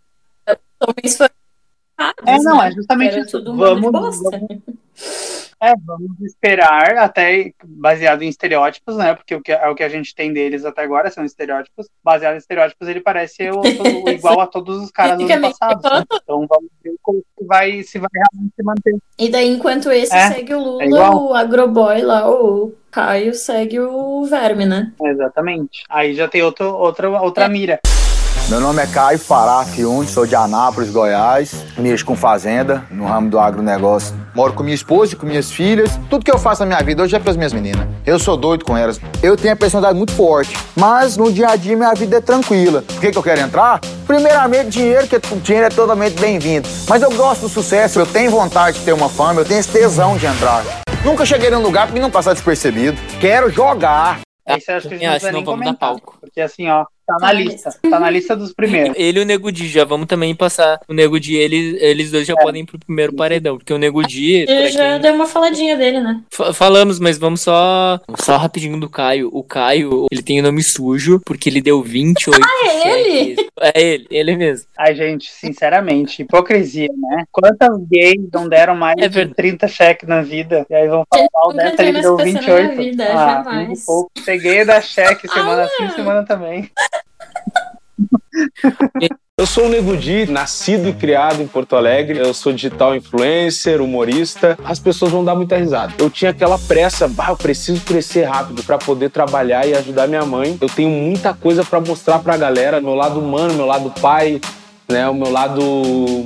[1.16, 1.30] foram
[2.26, 3.42] É, não, é justamente isso.
[3.44, 4.40] Vamos, bosta.
[5.62, 9.14] É, vamos esperar até baseado em estereótipos, né?
[9.14, 11.88] Porque o que, é o que a gente tem deles até agora são estereótipos.
[12.02, 15.80] Baseado em estereótipos, ele parece o, o- igual a todos os caras do passado.
[15.83, 16.04] né?
[16.22, 18.96] Então vamos ver como vai, se vai realmente se manter.
[19.18, 21.26] E daí, enquanto esse É, segue o Lula, é igual.
[21.28, 24.92] o Agroboy lá, o Caio, segue o Verme, né?
[25.02, 25.83] Exatamente.
[25.88, 27.80] Aí já tem outro, outra, outra mira.
[28.50, 31.64] Meu nome é Caio Fará Fiundi, sou de Anápolis, Goiás.
[31.78, 34.14] Mexo com fazenda, no ramo do agronegócio.
[34.35, 35.98] Moro com minha esposa e com minhas filhas.
[36.11, 37.88] Tudo que eu faço na minha vida hoje é para as minhas meninas.
[38.04, 39.00] Eu sou doido com elas.
[39.22, 42.83] Eu tenho a personalidade muito forte, mas no dia a dia minha vida é tranquila.
[42.83, 43.80] Por que, que eu quero entrar?
[44.07, 46.68] Primeiramente, dinheiro, que o dinheiro é totalmente bem-vindo.
[46.87, 49.70] Mas eu gosto do sucesso, eu tenho vontade de ter uma fama, eu tenho esse
[49.70, 50.62] tesão de entrar.
[51.02, 53.00] Nunca cheguei num lugar pra mim não passar despercebido.
[53.18, 54.20] Quero jogar.
[54.46, 55.88] Esse eu acho que a gente não não nem vamos dar comentar.
[55.88, 56.18] palco.
[56.20, 57.74] Porque assim, ó, tá na lista.
[57.90, 58.94] Tá na lista dos primeiros.
[58.96, 60.80] Ele e o Nego Di, já vamos também passar.
[60.88, 63.56] O Nego Di, eles, eles dois já podem ir pro primeiro paredão.
[63.58, 65.00] Porque o Nego Di, Ele pra já quem...
[65.00, 66.20] deu uma faladinha dele, né?
[66.30, 69.28] Fa- Falamos, mas vamos só só rapidinho do Caio.
[69.32, 73.46] O Caio, ele tem o nome sujo porque ele deu 28 Ah, é ele?
[73.60, 74.66] É ele, ele mesmo.
[74.76, 77.24] Ai, gente, sinceramente, hipocrisia, né?
[77.30, 80.66] Quantas gays não deram mais É de 30 cheques na vida?
[80.68, 82.76] E aí vão falar nunca dessa, ele deu nessa pessoa na 28.
[82.76, 83.44] minha vida, ah,
[83.86, 84.10] pouco.
[84.24, 85.68] Peguei da cheque semana Ah.
[85.76, 86.70] sim, semana também.
[89.37, 92.20] Eu sou o Nego Di, nascido e criado em Porto Alegre.
[92.20, 94.57] Eu sou digital influencer, humorista.
[94.64, 95.92] As pessoas vão dar muita risada.
[95.98, 100.24] Eu tinha aquela pressa, bah, eu preciso crescer rápido para poder trabalhar e ajudar minha
[100.24, 100.57] mãe.
[100.61, 104.40] Eu tenho muita coisa para mostrar pra galera, meu lado humano, meu lado pai,
[104.88, 105.61] né, o meu lado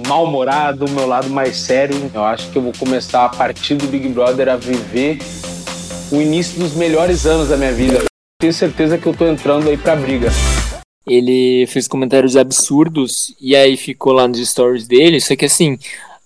[0.07, 2.11] mal-humorado, o meu lado mais sério.
[2.13, 5.19] Eu acho que eu vou começar a partir do Big Brother a viver
[6.13, 8.05] o início dos melhores anos da minha vida.
[8.39, 10.29] Tenho certeza que eu tô entrando aí pra briga.
[11.09, 15.21] Ele fez comentários absurdos e aí ficou lá nos stories dele.
[15.21, 15.79] Só que assim,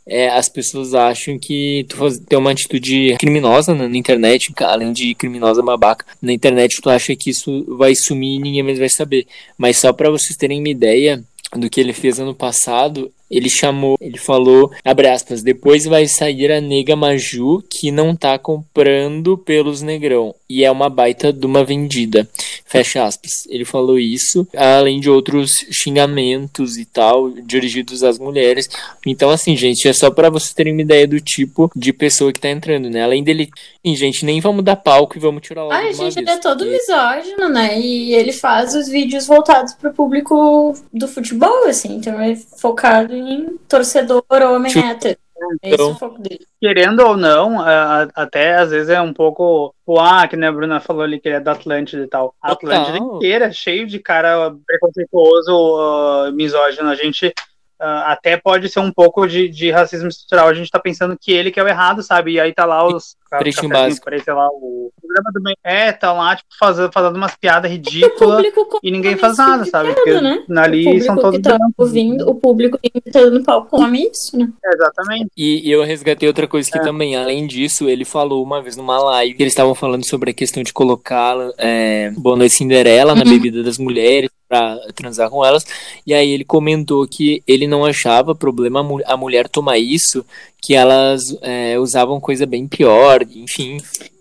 [0.06, 4.92] é, as pessoas acham que tu faz, tem uma atitude criminosa na, na internet, além
[4.92, 6.04] de criminosa babaca.
[6.20, 9.26] Na internet tu acha que isso vai sumir e ninguém mais vai saber.
[9.56, 11.22] Mas só pra vocês terem uma ideia
[11.56, 16.52] do que ele fez ano passado, ele chamou, ele falou, abre aspas, depois vai sair
[16.52, 21.64] a nega Maju que não tá comprando pelos negrão e é uma baita de uma
[21.64, 22.28] vendida.
[22.66, 23.46] Fecha aspas.
[23.48, 28.68] Ele falou isso, além de outros xingamentos e tal, dirigidos às mulheres.
[29.06, 32.40] Então, assim, gente, é só pra vocês terem uma ideia do tipo de pessoa que
[32.40, 33.02] tá entrando, né?
[33.02, 33.50] Além dele,
[33.84, 36.38] Sim, gente, nem vamos dar palco e vamos tirar logo Ai, uma gente, ele vez,
[36.38, 37.80] é todo porque- misógino, né?
[37.80, 41.96] E ele faz os vídeos voltados pro público do futebol, assim.
[41.96, 43.21] Então é focado em
[43.68, 45.18] torcedor homem Tipo, hétero.
[45.60, 46.46] Esse é então- o foco dele.
[46.60, 49.74] Querendo ou não, a- a- até às vezes é um pouco.
[49.84, 52.34] o ah, que nem a Bruna falou ali, que ele é da Atlântida e tal.
[52.40, 52.52] A.
[52.52, 56.88] Atlântida inteira, é cheio de cara preconceituoso, ah, misógino.
[56.88, 57.34] A gente
[57.82, 60.48] ah, até pode ser um pouco de, de racismo estrutural.
[60.48, 62.32] A gente tá pensando que ele que é o errado, sabe?
[62.32, 63.16] E aí tá lá os.
[63.28, 64.10] Cafezinho básico.
[64.22, 65.56] sei lá, o programa do bem.
[65.64, 68.44] É, tá lá, tipo, fazendo, fazendo umas piadas ridículas
[68.82, 69.94] e ninguém faz nada, sabe?
[69.94, 70.44] Porque né?
[70.58, 74.10] ali o são público todos que tá ouvindo, o público que tá no palco come
[74.10, 74.48] isso, né?
[74.74, 75.30] Exatamente.
[75.34, 76.72] E, e eu resgatei outra coisa É.
[76.72, 80.30] que também, além disso, ele falou uma vez numa live que eles estavam falando sobre
[80.30, 83.18] a questão de colocar é, Boa Noite Cinderela Uhum.
[83.18, 85.64] na bebida das mulheres pra transar com elas.
[86.06, 90.26] E aí ele comentou que ele não achava problema a, mu- a mulher tomar isso,
[90.60, 93.78] que elas é, usavam coisa bem pior, enfim.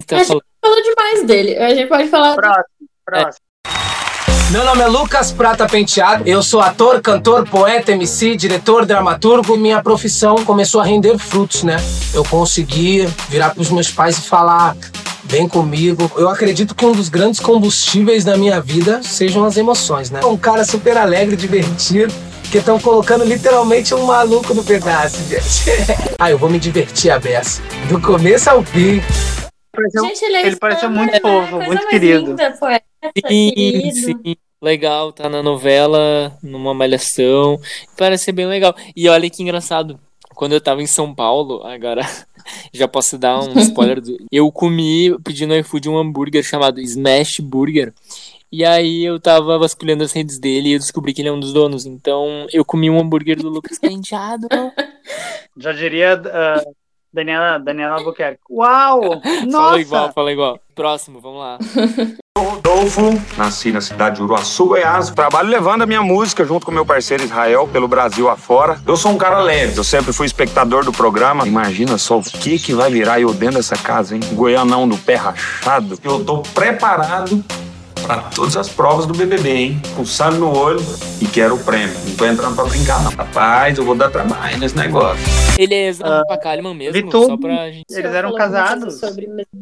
[0.07, 1.57] Tá A gente falando- falou demais dele.
[1.57, 2.35] A gente pode falar.
[2.35, 2.63] Próximo,
[3.05, 3.41] próximo.
[4.51, 9.81] Meu nome é Lucas Prata Penteado, eu sou ator, cantor, poeta, MC, diretor, dramaturgo minha
[9.81, 11.77] profissão começou a render frutos, né?
[12.13, 14.75] Eu consegui virar pros meus pais e falar,
[15.31, 16.11] vem comigo.
[16.17, 20.19] Eu acredito que um dos grandes combustíveis da minha vida sejam as emoções, né?
[20.25, 22.13] Um cara super alegre, divertido,
[22.51, 25.71] que estão colocando literalmente um maluco no pedaço, gente.
[26.19, 27.61] ah, eu vou me divertir a beça.
[27.87, 29.01] Do começo ao fim.
[30.03, 31.19] Gente, ele, é ele pareceu muito né?
[31.21, 32.31] fofo, muito querido.
[32.31, 32.83] linda, poeta,
[33.25, 33.95] Sim, querido.
[33.95, 34.35] sim.
[34.61, 37.57] Legal, tá na novela, numa malhação.
[37.97, 38.75] Parece ser bem legal.
[38.95, 39.97] E olha que engraçado.
[40.35, 42.05] Quando eu tava em São Paulo, agora
[42.73, 44.01] já posso dar um spoiler.
[44.01, 44.17] Do...
[44.31, 47.93] Eu comi, pedi no iFood um hambúrguer chamado Smash Burger.
[48.51, 51.39] E aí eu tava vasculhando as redes dele e eu descobri que ele é um
[51.39, 51.85] dos donos.
[51.85, 54.47] Então eu comi um hambúrguer do Lucas Penteado.
[55.55, 56.21] Já diria.
[56.25, 56.61] ah,
[57.13, 58.41] Daniela, Daniela Albuquerque.
[58.49, 59.21] Uau!
[59.21, 59.79] Fala Nossa!
[59.79, 60.59] igual, fala igual.
[60.75, 61.59] Próximo, vamos lá.
[62.37, 65.09] Rodolfo, nasci na cidade de Uruaçu, Goiás.
[65.09, 68.79] Trabalho levando a minha música junto com meu parceiro Israel pelo Brasil afora.
[68.87, 71.45] Eu sou um cara leve, eu sempre fui espectador do programa.
[71.45, 74.21] Imagina só o que que vai virar eu dentro dessa casa, hein?
[74.31, 75.99] Goianão do pé rachado.
[76.01, 77.43] Eu tô preparado
[78.05, 79.81] para todas as provas do BBB, hein?
[79.95, 80.79] Com sangue no olho
[81.21, 81.95] e quero o prêmio.
[82.07, 83.11] Não tô entrando pra brincar, não.
[83.11, 85.23] Rapaz, eu vou dar trabalho nesse negócio.
[85.57, 87.85] Ele é exato pra Kalimann mesmo, Vitor, só pra gente...
[87.89, 88.99] Eles eram casados.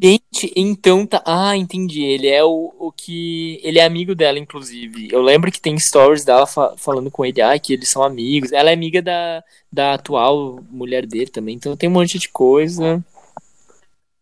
[0.02, 1.22] Gente, então tá.
[1.26, 2.04] Ah, entendi.
[2.04, 3.60] Ele é o, o que.
[3.64, 5.10] Ele é amigo dela, inclusive.
[5.12, 8.52] Eu lembro que tem stories dela fa- falando com ele, ah, que eles são amigos.
[8.52, 13.04] Ela é amiga da, da atual mulher dele também, então tem um monte de coisa.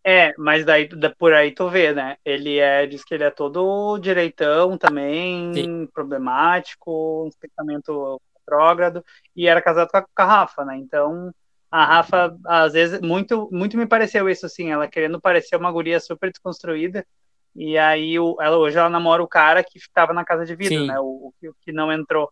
[0.10, 2.16] É, mas daí da- por aí tu vê, né?
[2.24, 9.04] Ele é, diz que ele é todo direitão também, problemático, um pensamento retrógrado,
[9.36, 10.78] e era casado com a, Rafa, né?
[10.78, 11.30] Então,
[11.70, 16.00] a Rafa, às vezes, muito, muito me pareceu isso, assim, ela querendo parecer uma guria
[16.00, 17.06] super desconstruída,
[17.54, 20.80] e aí o, ela, hoje ela namora o cara que estava na casa de vidro,
[20.80, 20.88] Sim.
[20.88, 20.98] né?
[21.02, 22.32] O, o que- não entrou.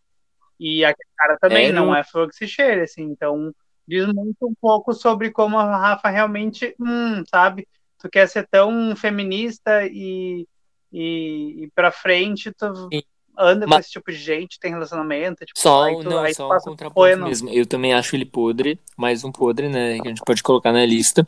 [0.57, 3.53] E aquele cara também É, não é fogo que se cheire, assim, então
[3.87, 7.67] diz muito um pouco sobre como a Rafa realmente, hum, sabe?
[7.99, 10.47] Tu quer ser tão feminista e,
[10.91, 12.89] e, e pra frente, tu
[13.37, 16.59] anda com Mas- esse tipo de gente, tem relacionamento, tipo, Só, tu, não, só um
[16.59, 17.49] contraponto mesmo.
[17.49, 19.99] Eu também acho ele podre, mais um podre, né?
[19.99, 21.27] Que a gente pode colocar na lista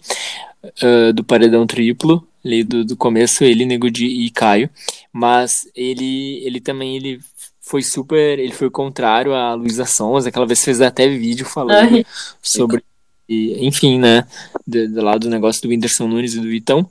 [0.81, 4.69] ah, do paredão triplo, ali do, do começo, ele, Nego Di e Caio.
[5.11, 7.19] Mas ele, ele também ele
[7.69, 8.39] foi super.
[8.39, 12.05] Ele foi contrário a Luísa Sons, aquela vez fez até vídeo falando Ai.
[12.41, 12.83] sobre.
[13.29, 14.25] e, enfim, né?
[14.65, 16.89] Do, do lado do negócio do Whindersson Nunes e do Vitão.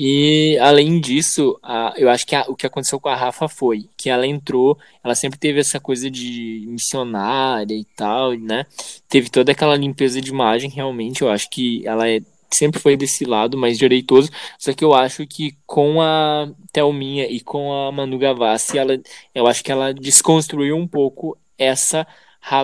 [0.00, 3.88] E além disso, a- eu acho que a- o que aconteceu com a Rafa foi
[3.96, 8.64] que ela entrou, ela sempre teve essa coisa de missionária e tal, né?
[9.08, 11.22] Teve toda aquela limpeza de imagem, realmente.
[11.22, 14.30] Eu acho que ela é- sempre foi desse lado mais direitoso.
[14.58, 18.98] Só que eu acho que com a Thelminha e com a Manu Gavassi, ela,
[19.34, 22.06] eu acho que ela desconstruiu um pouco essa.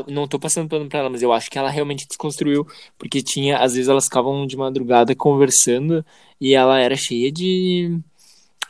[0.09, 2.67] Não tô passando pano pra ela, mas eu acho que ela realmente desconstruiu,
[2.99, 6.05] porque tinha, às vezes elas ficavam de madrugada conversando
[6.41, 7.99] e ela era cheia de,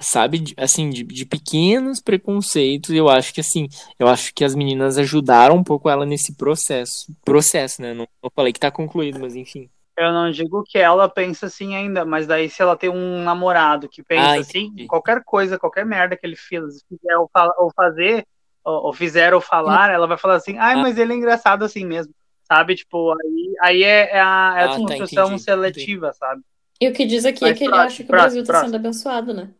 [0.00, 2.90] sabe, de- assim, de, de pequenos preconceitos.
[2.94, 7.12] Eu acho que, assim, eu acho que as meninas ajudaram um pouco ela nesse processo.
[7.24, 7.94] Processo, né?
[7.94, 9.68] Não, não falei que tá concluído, mas enfim.
[9.96, 13.88] Eu não digo que ela pensa assim ainda, mas daí se ela tem um namorado
[13.88, 18.26] que pensa Ah, assim, qualquer coisa, qualquer merda que ele fizer ou, fala- ou fazer,
[18.64, 20.78] ou, ou fizer ou falar, ela vai falar assim, ai, Ah.
[20.78, 22.74] mas ele é engraçado assim mesmo, sabe?
[22.74, 26.42] Tipo, aí, aí é, é a, é a Ah, tá, construção entendi, seletiva, sabe?
[26.80, 28.42] E o que diz aqui é Mas que ele próximo, acha que o próximo, Brasil
[28.42, 28.66] tá próximo.
[28.72, 29.50] sendo abençoado, né?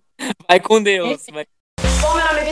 [0.48, 1.26] Vai com Deus.
[1.32, 1.46] vai-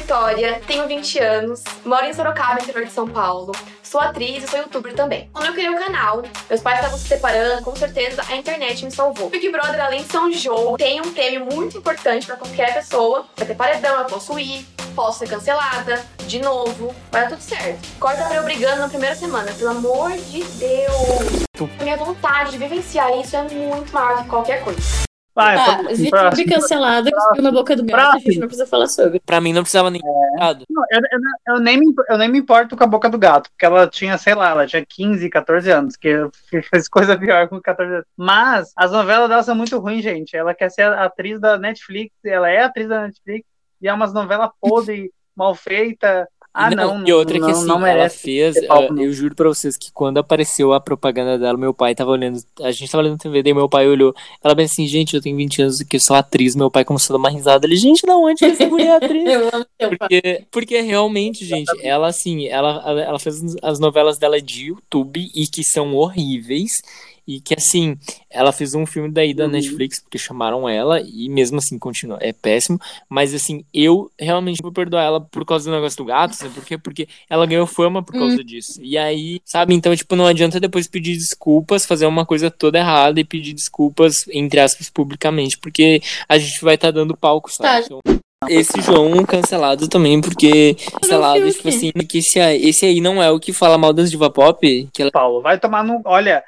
[0.03, 3.53] Vitória, tenho 20 anos, moro em Sorocaba, interior de São Paulo.
[3.85, 5.31] Sou atriz e sou youtuber também.
[5.33, 8.91] Quando eu criei o canal, meus pais estavam se separando, com certeza a internet me
[8.91, 9.31] salvou.
[9.31, 13.27] Big Brother, além de ser um jogo, tem um prêmio muito importante pra qualquer pessoa.
[13.37, 17.79] Vai ter paredão, eu posso ir, posso ser cancelada, de novo, vai dar tudo certo.
[18.01, 21.45] Corta pra eu brigando na primeira semana, pelo amor de Deus.
[21.79, 25.02] A minha vontade de vivenciar isso é muito maior que qualquer coisa.
[25.35, 26.49] Vai, Ah, próximo, VTube próximo.
[26.51, 29.19] cancelada, cuspiu na boca do gato, a gente não precisa falar sobre.
[29.21, 30.01] Pra mim não precisava nem.
[30.39, 30.65] Nada.
[30.69, 33.51] Não, eu, eu- eu nem me, eu nem me importo com a boca do gato,
[33.51, 36.15] porque ela tinha, sei lá, ela tinha 15, 14 anos, que
[36.71, 38.07] fez coisa pior com 14 anos.
[38.17, 40.37] Mas as novelas dela são muito ruins, gente.
[40.37, 43.47] Ela quer ser a atriz da Netflix, ela é atriz da Netflix,
[43.81, 46.29] e é umas novelas podre, mal feita.
[46.55, 49.49] Ah, não, e outra não, que assim, não ela fez, palco, ah, eu juro pra
[49.49, 53.19] vocês que quando apareceu a propaganda dela, meu pai tava olhando, a gente tava olhando
[53.19, 56.15] TV, daí meu pai olhou, ela bem assim, gente, eu tenho 20 anos que sou
[56.15, 58.87] atriz, meu pai começou a dar uma risada, ele, gente, da onde que essa mulher
[58.87, 59.23] é atriz?
[59.33, 59.67] Eu amo.
[59.99, 65.47] Porque, porque realmente, gente, ela assim, ela ela fez as novelas dela de YouTube e
[65.47, 66.83] que são horríveis.
[67.27, 67.97] E que assim,
[68.29, 72.33] ela fez um filme daí da Netflix, porque chamaram ela, e mesmo assim continua, é
[72.33, 72.81] péssimo.
[73.09, 76.65] Mas assim, eu realmente vou perdoar ela por causa do negócio do gato, sabe por
[76.65, 76.77] quê?
[76.77, 78.81] Porque ela ganhou fama por causa disso.
[78.83, 83.21] E aí, sabe, então, tipo, não adianta depois pedir desculpas, fazer uma coisa toda errada
[83.21, 87.87] e pedir desculpas, entre aspas, publicamente, porque a gente vai estar dando palco, sabe?
[87.87, 88.01] Então,
[88.49, 93.31] esse João cancelado também, porque cancelado, tipo assim, que esse aí, esse aí não é
[93.31, 94.89] o que fala mal das diva pop.
[94.93, 95.11] Que ela...
[95.13, 96.01] Paulo, vai tomar no.
[96.05, 96.43] Olha.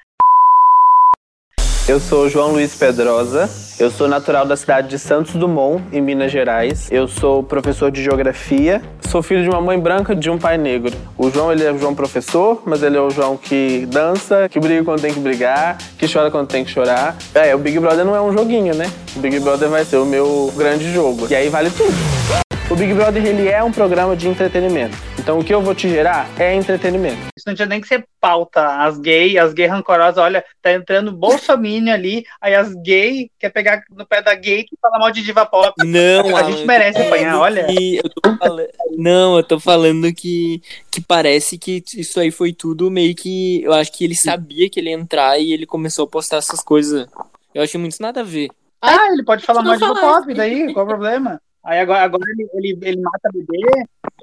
[1.86, 3.46] Eu sou João Luiz Pedrosa,
[3.78, 6.88] eu sou natural da cidade de Santos Dumont, em Minas Gerais.
[6.90, 10.56] Eu sou professor de geografia, sou filho de uma mãe branca e de um pai
[10.56, 10.96] negro.
[11.18, 14.58] O João, ele é o João professor, mas ele é o João que dança, que
[14.58, 17.18] briga quando tem que brigar, que chora quando tem que chorar.
[17.34, 18.90] É, o Big Brother não é um joguinho, né?
[19.14, 21.26] O Big Brother vai ser o meu grande jogo.
[21.28, 22.43] E aí vale tudo.
[22.70, 24.96] O Big Brother ele é um programa de entretenimento.
[25.18, 27.18] Então o que eu vou te gerar é entretenimento.
[27.36, 28.82] Isso não tinha nem que ser pauta.
[28.82, 33.82] As gays, as gays rancorosas, olha, tá entrando Bolsonaro ali, aí as gays quer pegar
[33.90, 35.72] no pé da gay que fala mal de diva pop.
[35.84, 37.66] Não, a gente merece apanhar, olha.
[37.70, 43.14] eu falando- Não, eu tô falando que, que parece que isso aí foi tudo meio
[43.14, 43.62] que.
[43.62, 46.60] Eu acho que ele sabia que ele ia entrar e ele começou a postar essas
[46.62, 47.06] coisas.
[47.54, 48.48] Eu achei muito nada a ver.
[48.82, 51.40] Ah, ele pode falar mal de diva pop, daí, qual o problema?
[51.64, 53.66] Aí agora, agora ele, ele, ele mata bebê,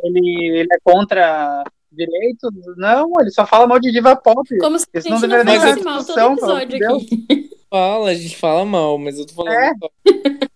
[0.03, 2.51] ele, ele é contra direitos.
[2.77, 4.47] Não, ele só fala mal de diva pop.
[4.59, 7.49] Como se Isso a não gente não nem falasse mal todo episódio aqui.
[7.69, 9.71] Fala, a gente fala mal, mas eu tô falando É.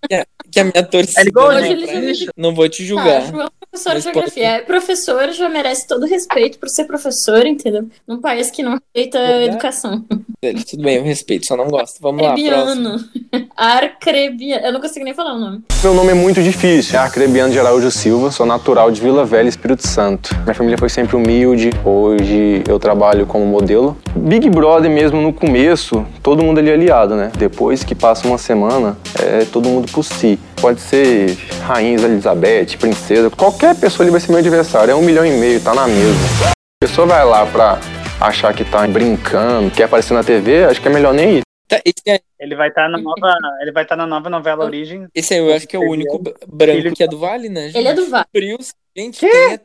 [0.08, 1.22] que, a, que a minha torcida.
[1.22, 3.08] É igual, ele pra- já não vou te Ah, julgar.
[3.08, 4.48] é um professor de geografia.
[4.48, 7.88] É professor, já merece todo respeito por ser professor, entendeu?
[8.08, 9.46] Num país que não aceita Verdade.
[9.50, 10.06] educação.
[10.42, 12.00] Pode- Tudo bem, eu respeito, só não gosto.
[12.02, 12.90] Vamos lá, próximo.
[12.90, 13.50] Arcrebiano.
[13.56, 14.66] Arcrebiano.
[14.66, 15.64] Eu não consigo nem falar o nome.
[15.84, 16.96] Meu nome é muito difícil.
[16.98, 20.36] É Arcrebiano de Araújo Silva, sou natural de Vila Velha, Espírito Santo.
[20.44, 23.98] Minha família foi sempre humilde, hoje eu trabalho como modelo.
[24.16, 27.32] Big Brother mesmo no começo, todo mundo ali é aliado, né?
[27.38, 30.38] Depois que passa uma semana, é todo mundo por si.
[30.62, 34.92] Pode ser Rainha Elizabeth, Princesa, qualquer pessoa ali vai ser meu adversário.
[34.92, 36.50] É um milhão e meio, tá na mesa.
[36.50, 37.80] A pessoa vai lá pra
[38.20, 41.42] achar que tá brincando, quer aparecer na TV, acho que é melhor nem ir.
[41.68, 43.28] Tá, esse, aí- Ele vai estar na nova,
[43.62, 45.08] ele vai estar na nova novela Origem.
[45.16, 47.72] esse aí eu acho que é o único b- branco que é do Vale, né?
[47.74, 48.26] Ele é do Vale.
[48.32, 48.72] Frios.
[48.96, 49.60] Gente, tem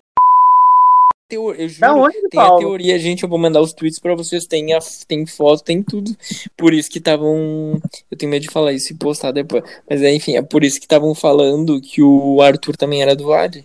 [1.36, 2.60] a teo- eu juro, onde, tem a Paulo?
[2.60, 6.16] teoria, gente, eu vou mandar os tweets pra vocês, tem, a, tem foto, tem tudo.
[6.56, 10.12] Por isso que estavam, eu tenho medo de falar isso e postar depois, mas é,
[10.14, 13.64] enfim, é por isso que estavam falando que o Arthur também era do Vale,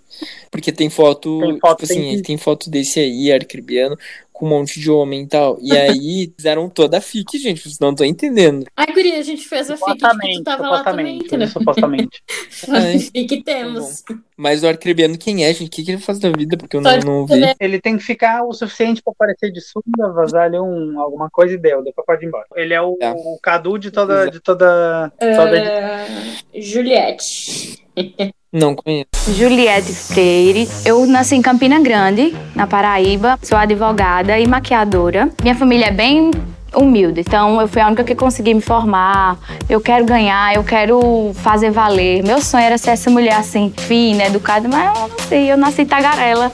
[0.51, 3.97] porque tem foto, Tem foto, tipo assim, tem- tem foto desse aí, arcribiano,
[4.35, 7.79] com um monte de homem e tal, e aí fizeram toda a fic, gente, vocês
[7.79, 8.65] não estão entendendo.
[8.75, 11.47] Ai, guria, a gente fez a FIC que tu tava lá também, supostamente, entendeu?
[11.47, 12.23] supostamente.
[12.67, 12.99] Ai.
[12.99, 14.03] FIC temos.
[14.35, 15.67] Mas o arcribiano quem é, gente?
[15.67, 16.57] O que, que ele faz da vida?
[16.57, 17.55] Porque eu não, não vi.
[17.57, 21.53] Ele tem que ficar o suficiente pra aparecer de sunga, vazar ali um, alguma coisa
[21.53, 22.45] e deu, depois pode ir embora.
[22.55, 26.05] Ele é o, o Cadu de toda, de toda, toda Ah,
[26.53, 27.81] Juliette.
[28.55, 29.09] Não conheço.
[29.33, 30.69] Juliette Freire.
[30.85, 33.37] Eu nasci em Campina Grande, na Paraíba.
[33.41, 35.29] Sou advogada e maquiadora.
[35.43, 36.31] Minha família é bem
[36.75, 39.37] humilde, então eu fui a única que consegui me formar.
[39.69, 42.23] Eu quero ganhar, eu quero fazer valer.
[42.23, 45.85] Meu sonho era ser essa mulher assim, fina, educada, mas eu não sei, eu nasci
[45.85, 46.51] tagarela.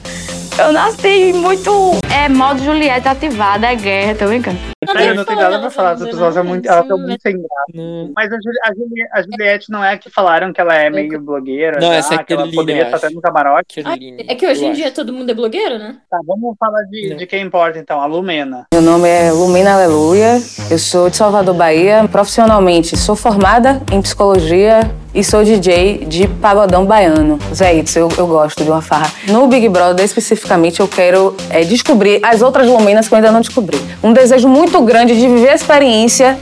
[0.60, 1.72] Eu nasci muito.
[2.14, 4.58] É modo Juliette ativada, é guerra, tô brincando.
[4.82, 8.12] Eu não tenho nada pra falar, as pessoas são muito, elas são muito sem graça.
[8.16, 11.20] Mas a, Juli- a, Juli- a Juliette não é que falaram que ela é meio
[11.22, 13.82] blogueira, Não, já, essa é que ela Kerline, poderia estar até no camarote.
[14.28, 15.96] É que hoje em dia todo mundo é blogueiro, né?
[16.10, 18.66] Tá, vamos falar de, de quem importa então, a Lumena.
[18.74, 19.78] Meu nome é Lumina
[20.12, 22.06] Aleluia, eu sou de Salvador, Bahia.
[22.12, 27.40] Profissionalmente, sou formada em psicologia e sou DJ de pagodão baiano.
[27.56, 29.10] Zé, isso eu, eu gosto de uma farra.
[29.30, 33.40] No Big Brother, especificamente, eu quero é, descobrir as outras Luminas que eu ainda não
[33.40, 33.82] descobri.
[34.04, 36.38] Um desejo muito grande de viver a experiência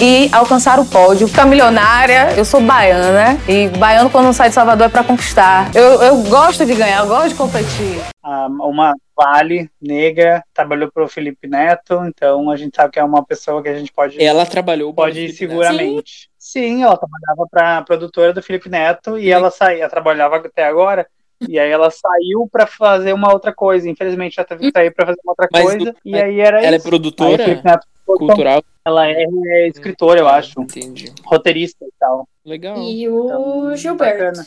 [0.00, 1.26] e alcançar o pódio.
[1.28, 5.70] Ficar milionária, eu sou baiana e baiano quando sai de Salvador é pra conquistar.
[5.74, 8.00] Eu, eu gosto de ganhar, eu gosto de competir.
[8.22, 13.24] Ah, uma Vale, negra, trabalhou pro Felipe Neto, então a gente sabe que é uma
[13.24, 14.22] pessoa que a gente pode.
[14.22, 16.30] Ela trabalhou para o Pode ir seguramente.
[16.38, 21.04] Sim, ela trabalhava pra produtora do Felipe Neto e ela saía, trabalhava até agora.
[21.48, 23.88] E aí ela saiu pra fazer uma outra coisa.
[23.90, 25.78] Infelizmente já teve que sair pra fazer uma outra Mas coisa.
[25.92, 26.88] do- e aí era ela é isso.
[26.88, 28.62] produtora Aí o Felipe Neto cultural?
[28.84, 30.60] Ela é, é escritora, eu acho.
[30.60, 31.12] Entendi.
[31.24, 32.26] Roteirista e tal.
[32.44, 32.78] Legal.
[32.78, 34.40] E o Gilberto.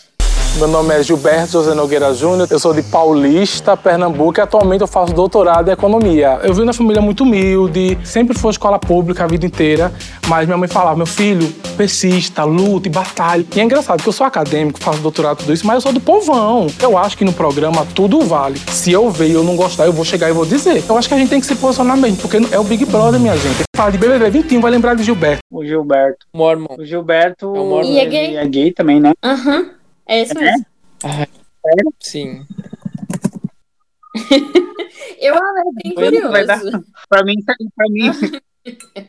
[0.58, 4.88] Meu nome é Gilberto José Nogueira Júnior, eu sou de Paulista, Pernambuco e atualmente eu
[4.88, 6.40] faço doutorado em economia.
[6.44, 9.92] Eu vim na família muito humilde, sempre foi escola pública a vida inteira,
[10.28, 13.46] mas minha mãe falava, meu filho, persista, luta e batalha.
[13.56, 16.02] E é engraçado, porque eu sou acadêmico, faço doutorado tudo isso, mas eu sou do
[16.02, 16.68] povão.
[16.82, 18.60] Eu acho que no programa tudo vale.
[18.70, 20.84] Se eu ver e eu não gostar, eu vou chegar e vou dizer.
[20.88, 23.20] Eu acho que a gente tem que se posicionar mesmo, porque é o Big Brother,
[23.20, 23.64] minha gente.
[23.76, 25.40] Fala de BBB 21, vai lembrar de Gilberto.
[25.50, 26.28] O Gilberto.
[26.34, 26.76] Mormon.
[26.78, 27.48] O Gilberto.
[27.48, 27.84] Mormon.
[27.84, 28.36] E é gay?
[28.36, 29.14] é gay também, né?
[29.24, 29.81] Aham.
[30.12, 30.66] É isso mesmo.
[31.06, 31.26] Ah,
[32.02, 32.46] sim.
[35.20, 36.30] Eu acho bem curioso.
[36.32, 36.62] Vai dar-
[37.08, 38.12] Pra mim, isso é- pra mim,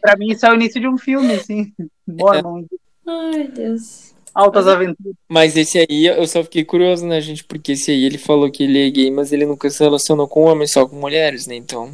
[0.00, 1.72] pra mim, isso é o início de um filme, assim.
[2.06, 2.64] Mormon.
[3.06, 4.14] Ai, Deus.
[4.32, 5.14] Altas aventuras.
[5.28, 7.42] Mas esse aí, eu só fiquei curioso, né, gente?
[7.44, 10.42] Porque esse aí ele falou que ele é gay, mas ele nunca se relacionou com
[10.44, 11.56] homens, só com mulheres, né?
[11.56, 11.92] Então.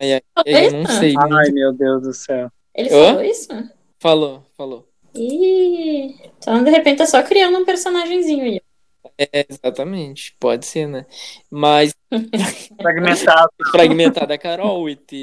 [0.00, 1.14] Aí, aí eu não sei.
[1.18, 1.52] Ai, muito.
[1.54, 2.50] meu Deus do céu.
[2.74, 3.06] Ele Hã?
[3.08, 3.48] falou isso?
[4.00, 4.88] Falou, falou.
[5.16, 8.60] Ih, então de repente tá só criando um personagemzinho aí.
[9.18, 11.06] É, exatamente, pode ser, né?
[11.50, 11.94] Mas.
[12.80, 13.50] Fragmentado.
[13.70, 15.22] Fragmentada, Carol, ET.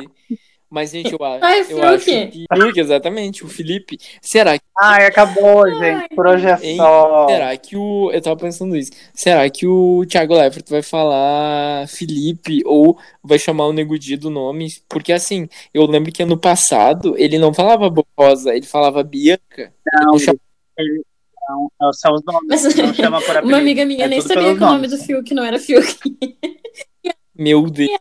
[0.74, 2.45] Mas, gente, eu, acho- Ai, eu acho que.
[2.51, 3.95] Fiuk, exatamente, o Felipe.
[4.19, 4.63] Será que.
[4.82, 6.07] Ai, acabou, gente.
[6.15, 6.78] Por hoje é Hein?
[6.78, 7.28] só.
[7.30, 8.09] Será que o.
[8.11, 8.91] Eu tava pensando isso.
[9.13, 14.32] Será que o Thiago Leifert vai falar Felipe ou vai chamar o Nego Di do
[14.32, 14.67] nome?
[14.89, 19.71] Porque assim, eu lembro que ano passado ele não falava Rosa, ele falava Bianca.
[19.93, 20.36] Não, Ele não
[20.80, 21.03] ele-
[21.49, 22.47] não, não, são os nomes.
[22.49, 23.47] Mas não chama por apelido.
[23.49, 25.86] uma amiga minha É nem sabia que o nome do Fiuk não era Fiuk.
[27.36, 27.91] Meu Deus.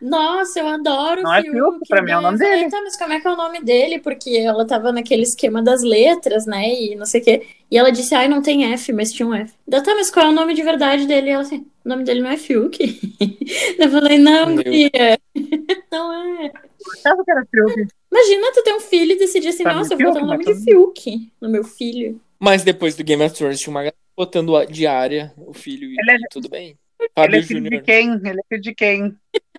[0.00, 1.56] Nossa, eu adoro Não o é Fiuk.
[1.56, 2.70] Fiuk, pra mim é o eu nome falei, dele.
[2.70, 3.98] Tá, mas como é que é o nome dele?
[3.98, 6.68] Porque ela tava naquele esquema das letras, né?
[6.68, 7.46] E não sei o quê.
[7.70, 9.54] E ela disse, ai, não tem F, mas tinha um F.
[9.66, 11.28] Daí, tá, mas qual é o nome de verdade dele?
[11.28, 12.78] E ela assim, o nome dele não é Fiuk.
[13.78, 14.64] eu falei, não, Meu.
[14.64, 15.18] Bia.
[15.90, 16.52] não é.
[16.98, 17.86] Achava que era Fiuk.
[18.12, 20.44] Imagina tu ter um filho e decidir assim, Pra nossa, eu vou botar o Fiuk,
[20.44, 22.20] nome de Fiuk no meu filho.
[22.38, 25.96] Mas depois do Game of Thrones tinha uma galera botando a diária, o filho e
[25.98, 26.76] Ele é- tudo bem.
[27.16, 27.82] Ele é filho de Júnior.
[27.82, 28.12] quem?
[28.12, 29.16] Ele é filho de quem?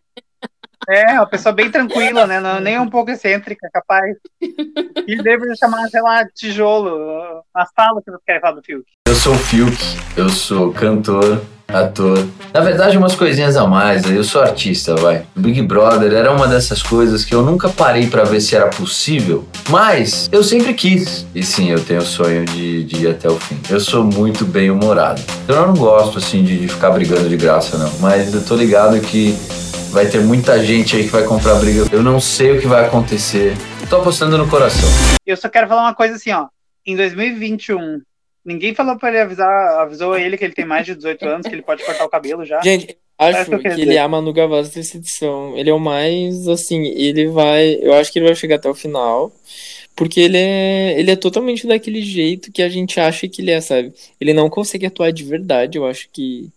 [0.87, 2.39] É, uma pessoa bem tranquila, né?
[2.39, 4.15] Não, nem um pouco excêntrica, capaz.
[5.07, 7.43] E deve chamar, sei lá, tijolo.
[7.51, 8.85] Mas fala o que você quer falar do Fiuk.
[9.07, 9.75] Eu sou o Fiuk,
[10.15, 12.25] eu sou cantor, ator.
[12.53, 15.25] Na verdade, umas coisinhas a mais, eu sou artista, vai.
[15.35, 19.45] Big Brother era uma dessas coisas que eu nunca parei pra ver se era possível,
[19.69, 21.25] mas eu sempre quis.
[21.35, 23.59] E sim, eu tenho o sonho de, de ir até o fim.
[23.69, 25.21] Eu sou muito bem humorado.
[25.47, 27.91] Eu não gosto, assim, de, de ficar brigando de graça, não.
[27.99, 29.37] Mas eu tô ligado que
[29.91, 31.85] vai ter muita gente aí que vai comprar briga.
[31.91, 33.55] Eu não sei o que vai acontecer.
[33.89, 34.89] Tô apostando no coração.
[35.25, 36.47] Eu só quero falar uma coisa assim, ó.
[36.85, 38.01] Em 2021,
[38.45, 41.55] ninguém falou pra ele avisar, avisou ele que ele tem mais de 18 anos, que
[41.55, 42.61] ele pode cortar o cabelo já.
[42.61, 45.57] Gente, É acho que que, ele é a Manu Gavassi dessa edição.
[45.57, 47.77] Ele é o mais, assim, ele vai.
[47.81, 49.33] Eu acho que ele vai chegar até o final.
[49.95, 53.61] Porque ele é, ele é totalmente daquele jeito que a gente acha que ele é,
[53.61, 53.93] sabe?
[54.19, 55.77] Ele não consegue atuar de verdade.
[55.77, 56.49] Eu acho que.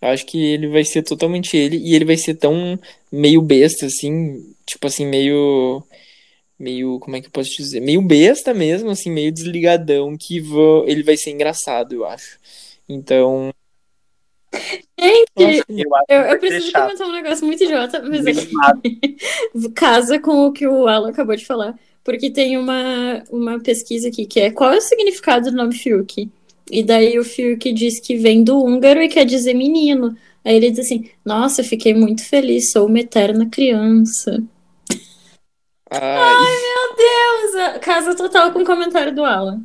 [0.00, 1.76] Eu acho que ele vai ser totalmente ele.
[1.76, 2.78] E ele vai ser tão
[3.12, 4.54] meio besta, assim.
[4.64, 5.82] Tipo assim, meio.
[6.58, 6.98] Meio.
[6.98, 7.80] Como é que eu posso dizer?
[7.80, 10.16] Meio besta mesmo, assim, meio desligadão.
[10.16, 12.38] Que vo- ele vai ser engraçado, eu acho.
[12.88, 13.50] Então.
[15.38, 18.24] Gente, Eu, eu, eu preciso comentar um negócio muito idiota, mas
[19.74, 21.78] casa com o que o Alan acabou de falar.
[22.02, 26.28] Porque tem uma, uma pesquisa aqui que é qual é o significado do nome Fiuk?
[26.70, 30.16] E daí o Fiuk diz que vem do húngaro e quer dizer menino.
[30.44, 34.42] Aí ele diz assim: Nossa, fiquei muito feliz, sou uma eterna criança.
[35.90, 37.78] Ai, meu Deus!
[37.80, 39.60] Casa total com o comentário do Alan.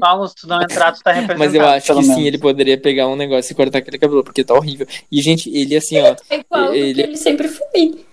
[0.00, 1.38] Paulo, se tu não entrar, tu tá representado.
[1.38, 2.26] Mas eu acho que sim, menos.
[2.26, 4.86] ele poderia pegar um negócio e cortar aquele cabelo, porque tá horrível.
[5.10, 6.16] E, gente, ele assim, ó.
[6.30, 7.02] É igual ele...
[7.02, 8.04] ele sempre foi.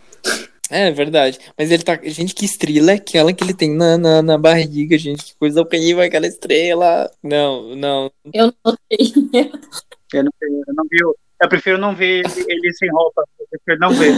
[0.70, 1.39] É verdade.
[1.58, 2.00] Mas ele tá.
[2.04, 5.24] Gente, que estrela é aquela que ele tem na, na, na barriga, gente.
[5.26, 7.10] Que coisa horrível aquela estrela.
[7.24, 8.12] Não, não.
[8.34, 9.14] Eu não sei.
[10.14, 10.98] Eu não, eu não vi.
[11.41, 13.24] Eu prefiro não ver ele, ele sem roupa.
[13.39, 14.12] Eu prefiro não ver.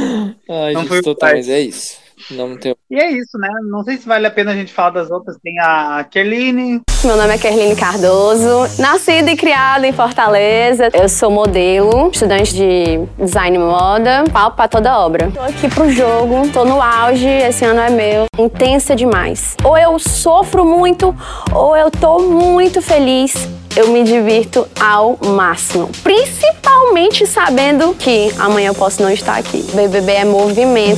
[0.50, 1.98] Ai, não gente, foi o total, mas é isso.
[2.32, 2.76] Não tem.
[2.90, 3.50] E é isso, né?
[3.70, 5.38] Não sei se vale a pena a gente falar das outras.
[5.42, 6.82] Tem a Kerline.
[7.04, 10.90] Meu nome é Kerline Cardoso, nascida e criada em Fortaleza.
[10.94, 15.30] Eu sou modelo, estudante de design e moda, pau pra toda obra.
[15.32, 19.56] Tô aqui pro jogo, tô no auge, esse ano é meu, intensa demais.
[19.64, 21.16] Ou eu sofro muito,
[21.54, 23.48] ou eu tô muito feliz.
[23.76, 29.62] Eu me divirto ao máximo, principalmente sabendo que amanhã eu posso não estar aqui.
[29.72, 30.98] BBB é movimento.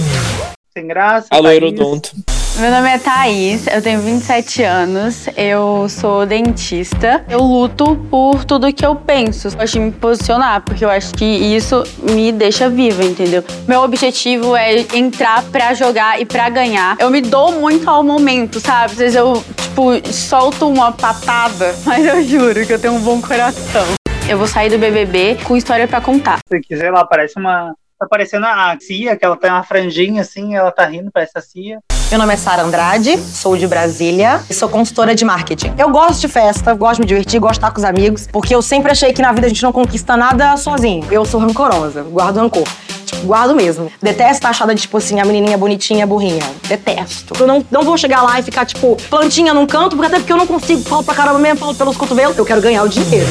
[0.80, 1.28] Sem graça.
[1.30, 2.12] Alô, Aerodonto.
[2.58, 7.26] Meu nome é Thaís, eu tenho 27 anos, eu sou dentista.
[7.30, 9.50] Eu luto por tudo que eu penso.
[9.50, 13.44] Eu gosto de me posicionar, porque eu acho que isso me deixa viva, entendeu?
[13.68, 16.96] Meu objetivo é entrar pra jogar e pra ganhar.
[16.98, 18.94] Eu me dou muito ao momento, sabe?
[18.94, 23.22] Às vezes eu, tipo, solto uma patada, mas eu juro que eu tenho um bom
[23.22, 23.86] coração.
[24.30, 26.40] Eu vou sair do BBB com história pra contar.
[26.48, 27.74] Se quiser lá, parece uma.
[28.00, 31.42] Tá parecendo a Cia, que ela tem uma franjinha assim, ela tá rindo, parece a
[31.42, 31.80] Cia.
[32.10, 35.74] Meu nome é Sara Andrade, sou de Brasília e sou consultora de marketing.
[35.78, 38.56] Eu gosto de festa, gosto de me divertir, gosto de estar com os amigos, porque
[38.56, 41.06] eu sempre achei que na vida a gente não conquista nada sozinho.
[41.12, 42.64] Eu sou rancorosa, guardo rancor.
[43.06, 43.92] Tipo, guardo mesmo.
[44.02, 46.44] Detesto estar achada de, tipo assim, a menininha bonitinha, burrinha.
[46.70, 47.34] Detesto.
[47.38, 50.32] Eu não, não vou chegar lá e ficar, tipo, plantinha num canto, porque até porque
[50.32, 52.38] eu não consigo, falo pra caramba mesmo, falo pelos cotovelos.
[52.38, 53.28] Eu quero ganhar o dinheiro.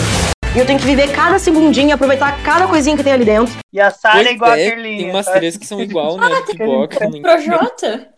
[0.59, 3.55] E eu tenho que viver cada segundinho, aproveitar cada coisinha que tem ali dentro.
[3.73, 4.99] E a Pois é igual a é, Kerline.
[5.05, 6.43] Tem umas três que são igual, né?
[6.45, 7.09] Pipoca.
[7.09, 8.09] não- Projota?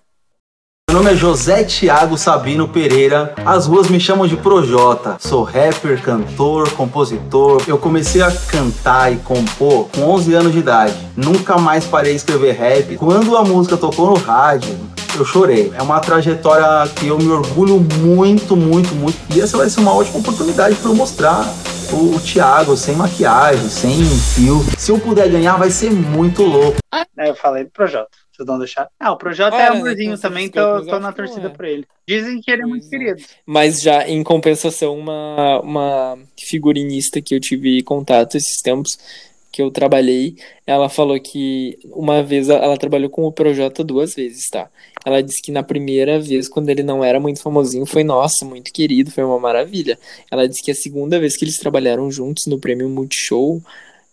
[0.91, 3.35] Meu nome é José Tiago Sabino Pereira.
[3.45, 5.19] As ruas me chamam de Projota.
[5.21, 7.63] Sou rapper, cantor, compositor.
[7.69, 10.97] Eu comecei a cantar e compor com 11 anos de idade.
[11.15, 12.97] Nunca mais parei de escrever rap.
[12.97, 14.77] Quando a música tocou no rádio,
[15.19, 15.73] eu chorei.
[15.77, 19.19] É uma trajetória que eu me orgulho muito, muito, muito.
[19.35, 21.45] E essa vai ser uma ótima oportunidade para eu mostrar
[21.93, 24.61] o, o Thiago sem maquiagem, sem fio.
[24.79, 26.79] Se eu puder ganhar, vai ser muito louco.
[27.19, 28.09] É, eu falei do Projota.
[28.33, 28.89] Vocês não deixaram?
[28.99, 31.51] Ah, o Projota é né, amorzinho tem também, coisas, tô, tô eu na torcida é.
[31.51, 31.87] por ele.
[32.09, 33.23] Dizem que ele é muito querido.
[33.45, 38.99] Mas já em compensação, uma, uma figurinista que eu tive contato esses tempos
[39.51, 40.37] que eu trabalhei,
[40.67, 44.71] ela falou que uma vez ela trabalhou com o Projota duas vezes, tá?
[45.05, 48.73] Ela disse que na primeira vez, quando ele não era muito famosinho, foi nossa, muito
[48.73, 49.99] querido, foi uma maravilha.
[50.31, 53.63] Ela disse que a segunda vez que eles trabalharam juntos no prêmio Multishow,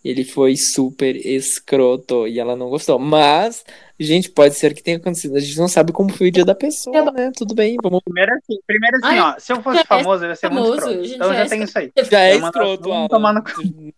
[0.04, 2.98] ele foi super escroto e ela não gostou.
[2.98, 3.64] Mas,
[4.00, 5.36] gente, pode ser que tenha acontecido.
[5.36, 7.32] A gente não sabe como foi o dia da pessoa, né?
[7.36, 8.02] Tudo bem, vamos.
[8.04, 10.64] Primeiro assim, primeiro assim Ai, ó, se eu fosse é famoso, eu ia ser muito
[10.66, 11.04] famoso, escroto.
[11.04, 11.92] gente, Então já já é tem isso aí.
[12.10, 13.42] Já é escroto, Alan.
[13.42, 13.52] cu.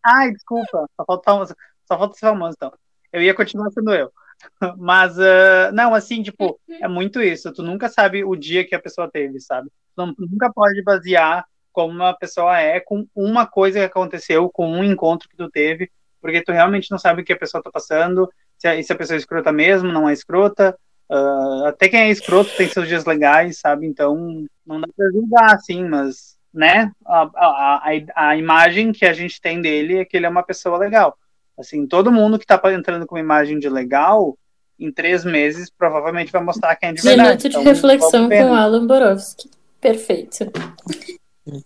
[0.06, 0.89] Ai, desculpa.
[0.95, 1.56] Só falta, famoso,
[1.88, 2.74] só falta ser famoso, então.
[3.12, 4.12] Eu ia continuar sendo eu.
[4.78, 7.52] Mas, ah, não, assim, tipo, é muito isso.
[7.52, 9.68] Tu nunca sabe o dia que a pessoa teve, sabe?
[9.70, 14.70] Tu não- nunca pode basear como uma pessoa é com uma coisa que aconteceu, com
[14.72, 15.89] um encontro que tu teve,
[16.22, 18.30] porque tu realmente não sabe o que a pessoa tá passando,
[18.60, 20.78] se a, se a pessoa é escrota mesmo, não é escrota.
[21.10, 23.88] Ah, até quem é escroto tem seus dias legais, sabe?
[23.88, 26.91] Então, não dá pra julgar, assim, mas, né?
[27.05, 27.82] A, a,
[28.16, 31.18] a, a imagem que a gente tem dele é que ele é uma pessoa legal.
[31.57, 34.38] Assim, todo mundo que tá entrando com uma imagem de legal,
[34.80, 37.28] em três meses, provavelmente vai mostrar quem é de verdade.
[37.28, 38.41] Minuto de Então, reflexão com né?
[38.41, 39.49] Alan Borowski.
[39.82, 40.51] Perfeito.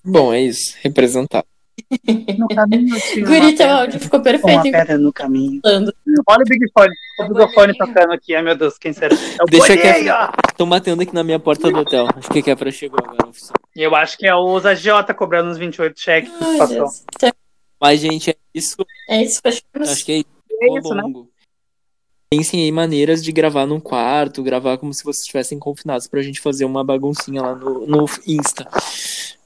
[0.04, 0.76] Bom, é isso.
[0.82, 1.44] Representar.
[2.38, 3.76] No caminho tinha Guri, uma teu pedra.
[3.76, 4.56] áudio ficou perfeito.
[4.56, 5.62] Uma pedra no caminho.
[5.66, 8.36] Olha o Big Fone, o microfone tocando aqui.
[8.36, 9.16] Ai, meu Deus, quem será?
[9.16, 9.88] É o Deixa que!
[10.52, 12.08] Estão batendo aqui na minha porta do hotel.
[12.16, 13.30] Acho que a Kefra chegou agora.
[13.30, 13.56] oficial.
[13.76, 16.32] Eu acho que é os agiota cobrando uns 28 cheques.
[16.42, 16.78] Ai, passou.
[16.78, 17.04] Deus.
[17.82, 18.78] Mas, gente, é isso.
[19.10, 19.90] É isso, fechamos.
[19.90, 20.28] Acho que é isso.
[20.62, 21.04] É isso, né?
[22.30, 26.40] Pensem em maneiras de gravar num quarto, gravar como se vocês estivessem confinados pra gente
[26.42, 28.68] fazer uma baguncinha lá no, no Insta.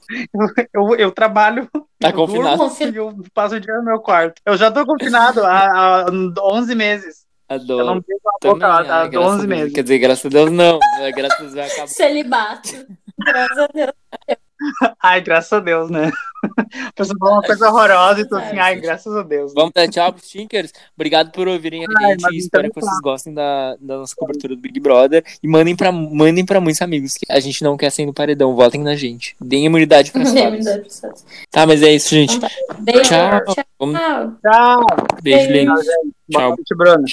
[0.72, 1.68] Eu, eu trabalho.
[2.00, 2.56] Tá eu confinado?
[2.56, 4.40] durmo E eu passo o dia no meu quarto.
[4.46, 7.26] Eu já tô confinado há, há 11 meses.
[7.48, 7.80] Adoro.
[7.80, 9.46] Eu não beijo a Também, boca há, há graças 11 a Deus.
[9.46, 9.72] meses.
[9.74, 10.78] Quer dizer, graças a Deus não.
[10.98, 11.12] né?
[11.12, 11.86] Graças a Deus vai acabar.
[11.88, 12.86] Celibato.
[13.18, 13.92] Graças a Deus.
[15.02, 16.10] Ai, graças a Deus, né?
[16.58, 19.52] A pessoa fala uma coisa horrorosa e tu assim, ai, graças a Deus.
[19.54, 20.72] Vamos dar tchau pros Tinkers.
[20.96, 22.22] Obrigado por ouvirem a Ai, gente.
[22.22, 22.86] mas Espero então que tá.
[22.86, 25.24] vocês gostem da, da nossa cobertura do Big Brother.
[25.42, 27.14] E mandem pra, mandem pra muitos amigos.
[27.14, 28.54] que A gente não quer sair no paredão.
[28.54, 29.36] Votem na gente.
[29.40, 30.46] Deem imunidade pra Deem todos.
[30.48, 31.24] imunidade pra todos.
[31.50, 32.38] Tá, mas é isso, gente.
[32.80, 33.02] Beijo.
[33.02, 33.44] Tchau.
[33.54, 33.64] Tchau.
[33.78, 33.98] Vamos...
[34.42, 34.86] Tchau.
[35.22, 35.72] Beijo, Beijo.
[36.30, 36.48] Tchau.
[36.50, 37.04] noite, Bruno.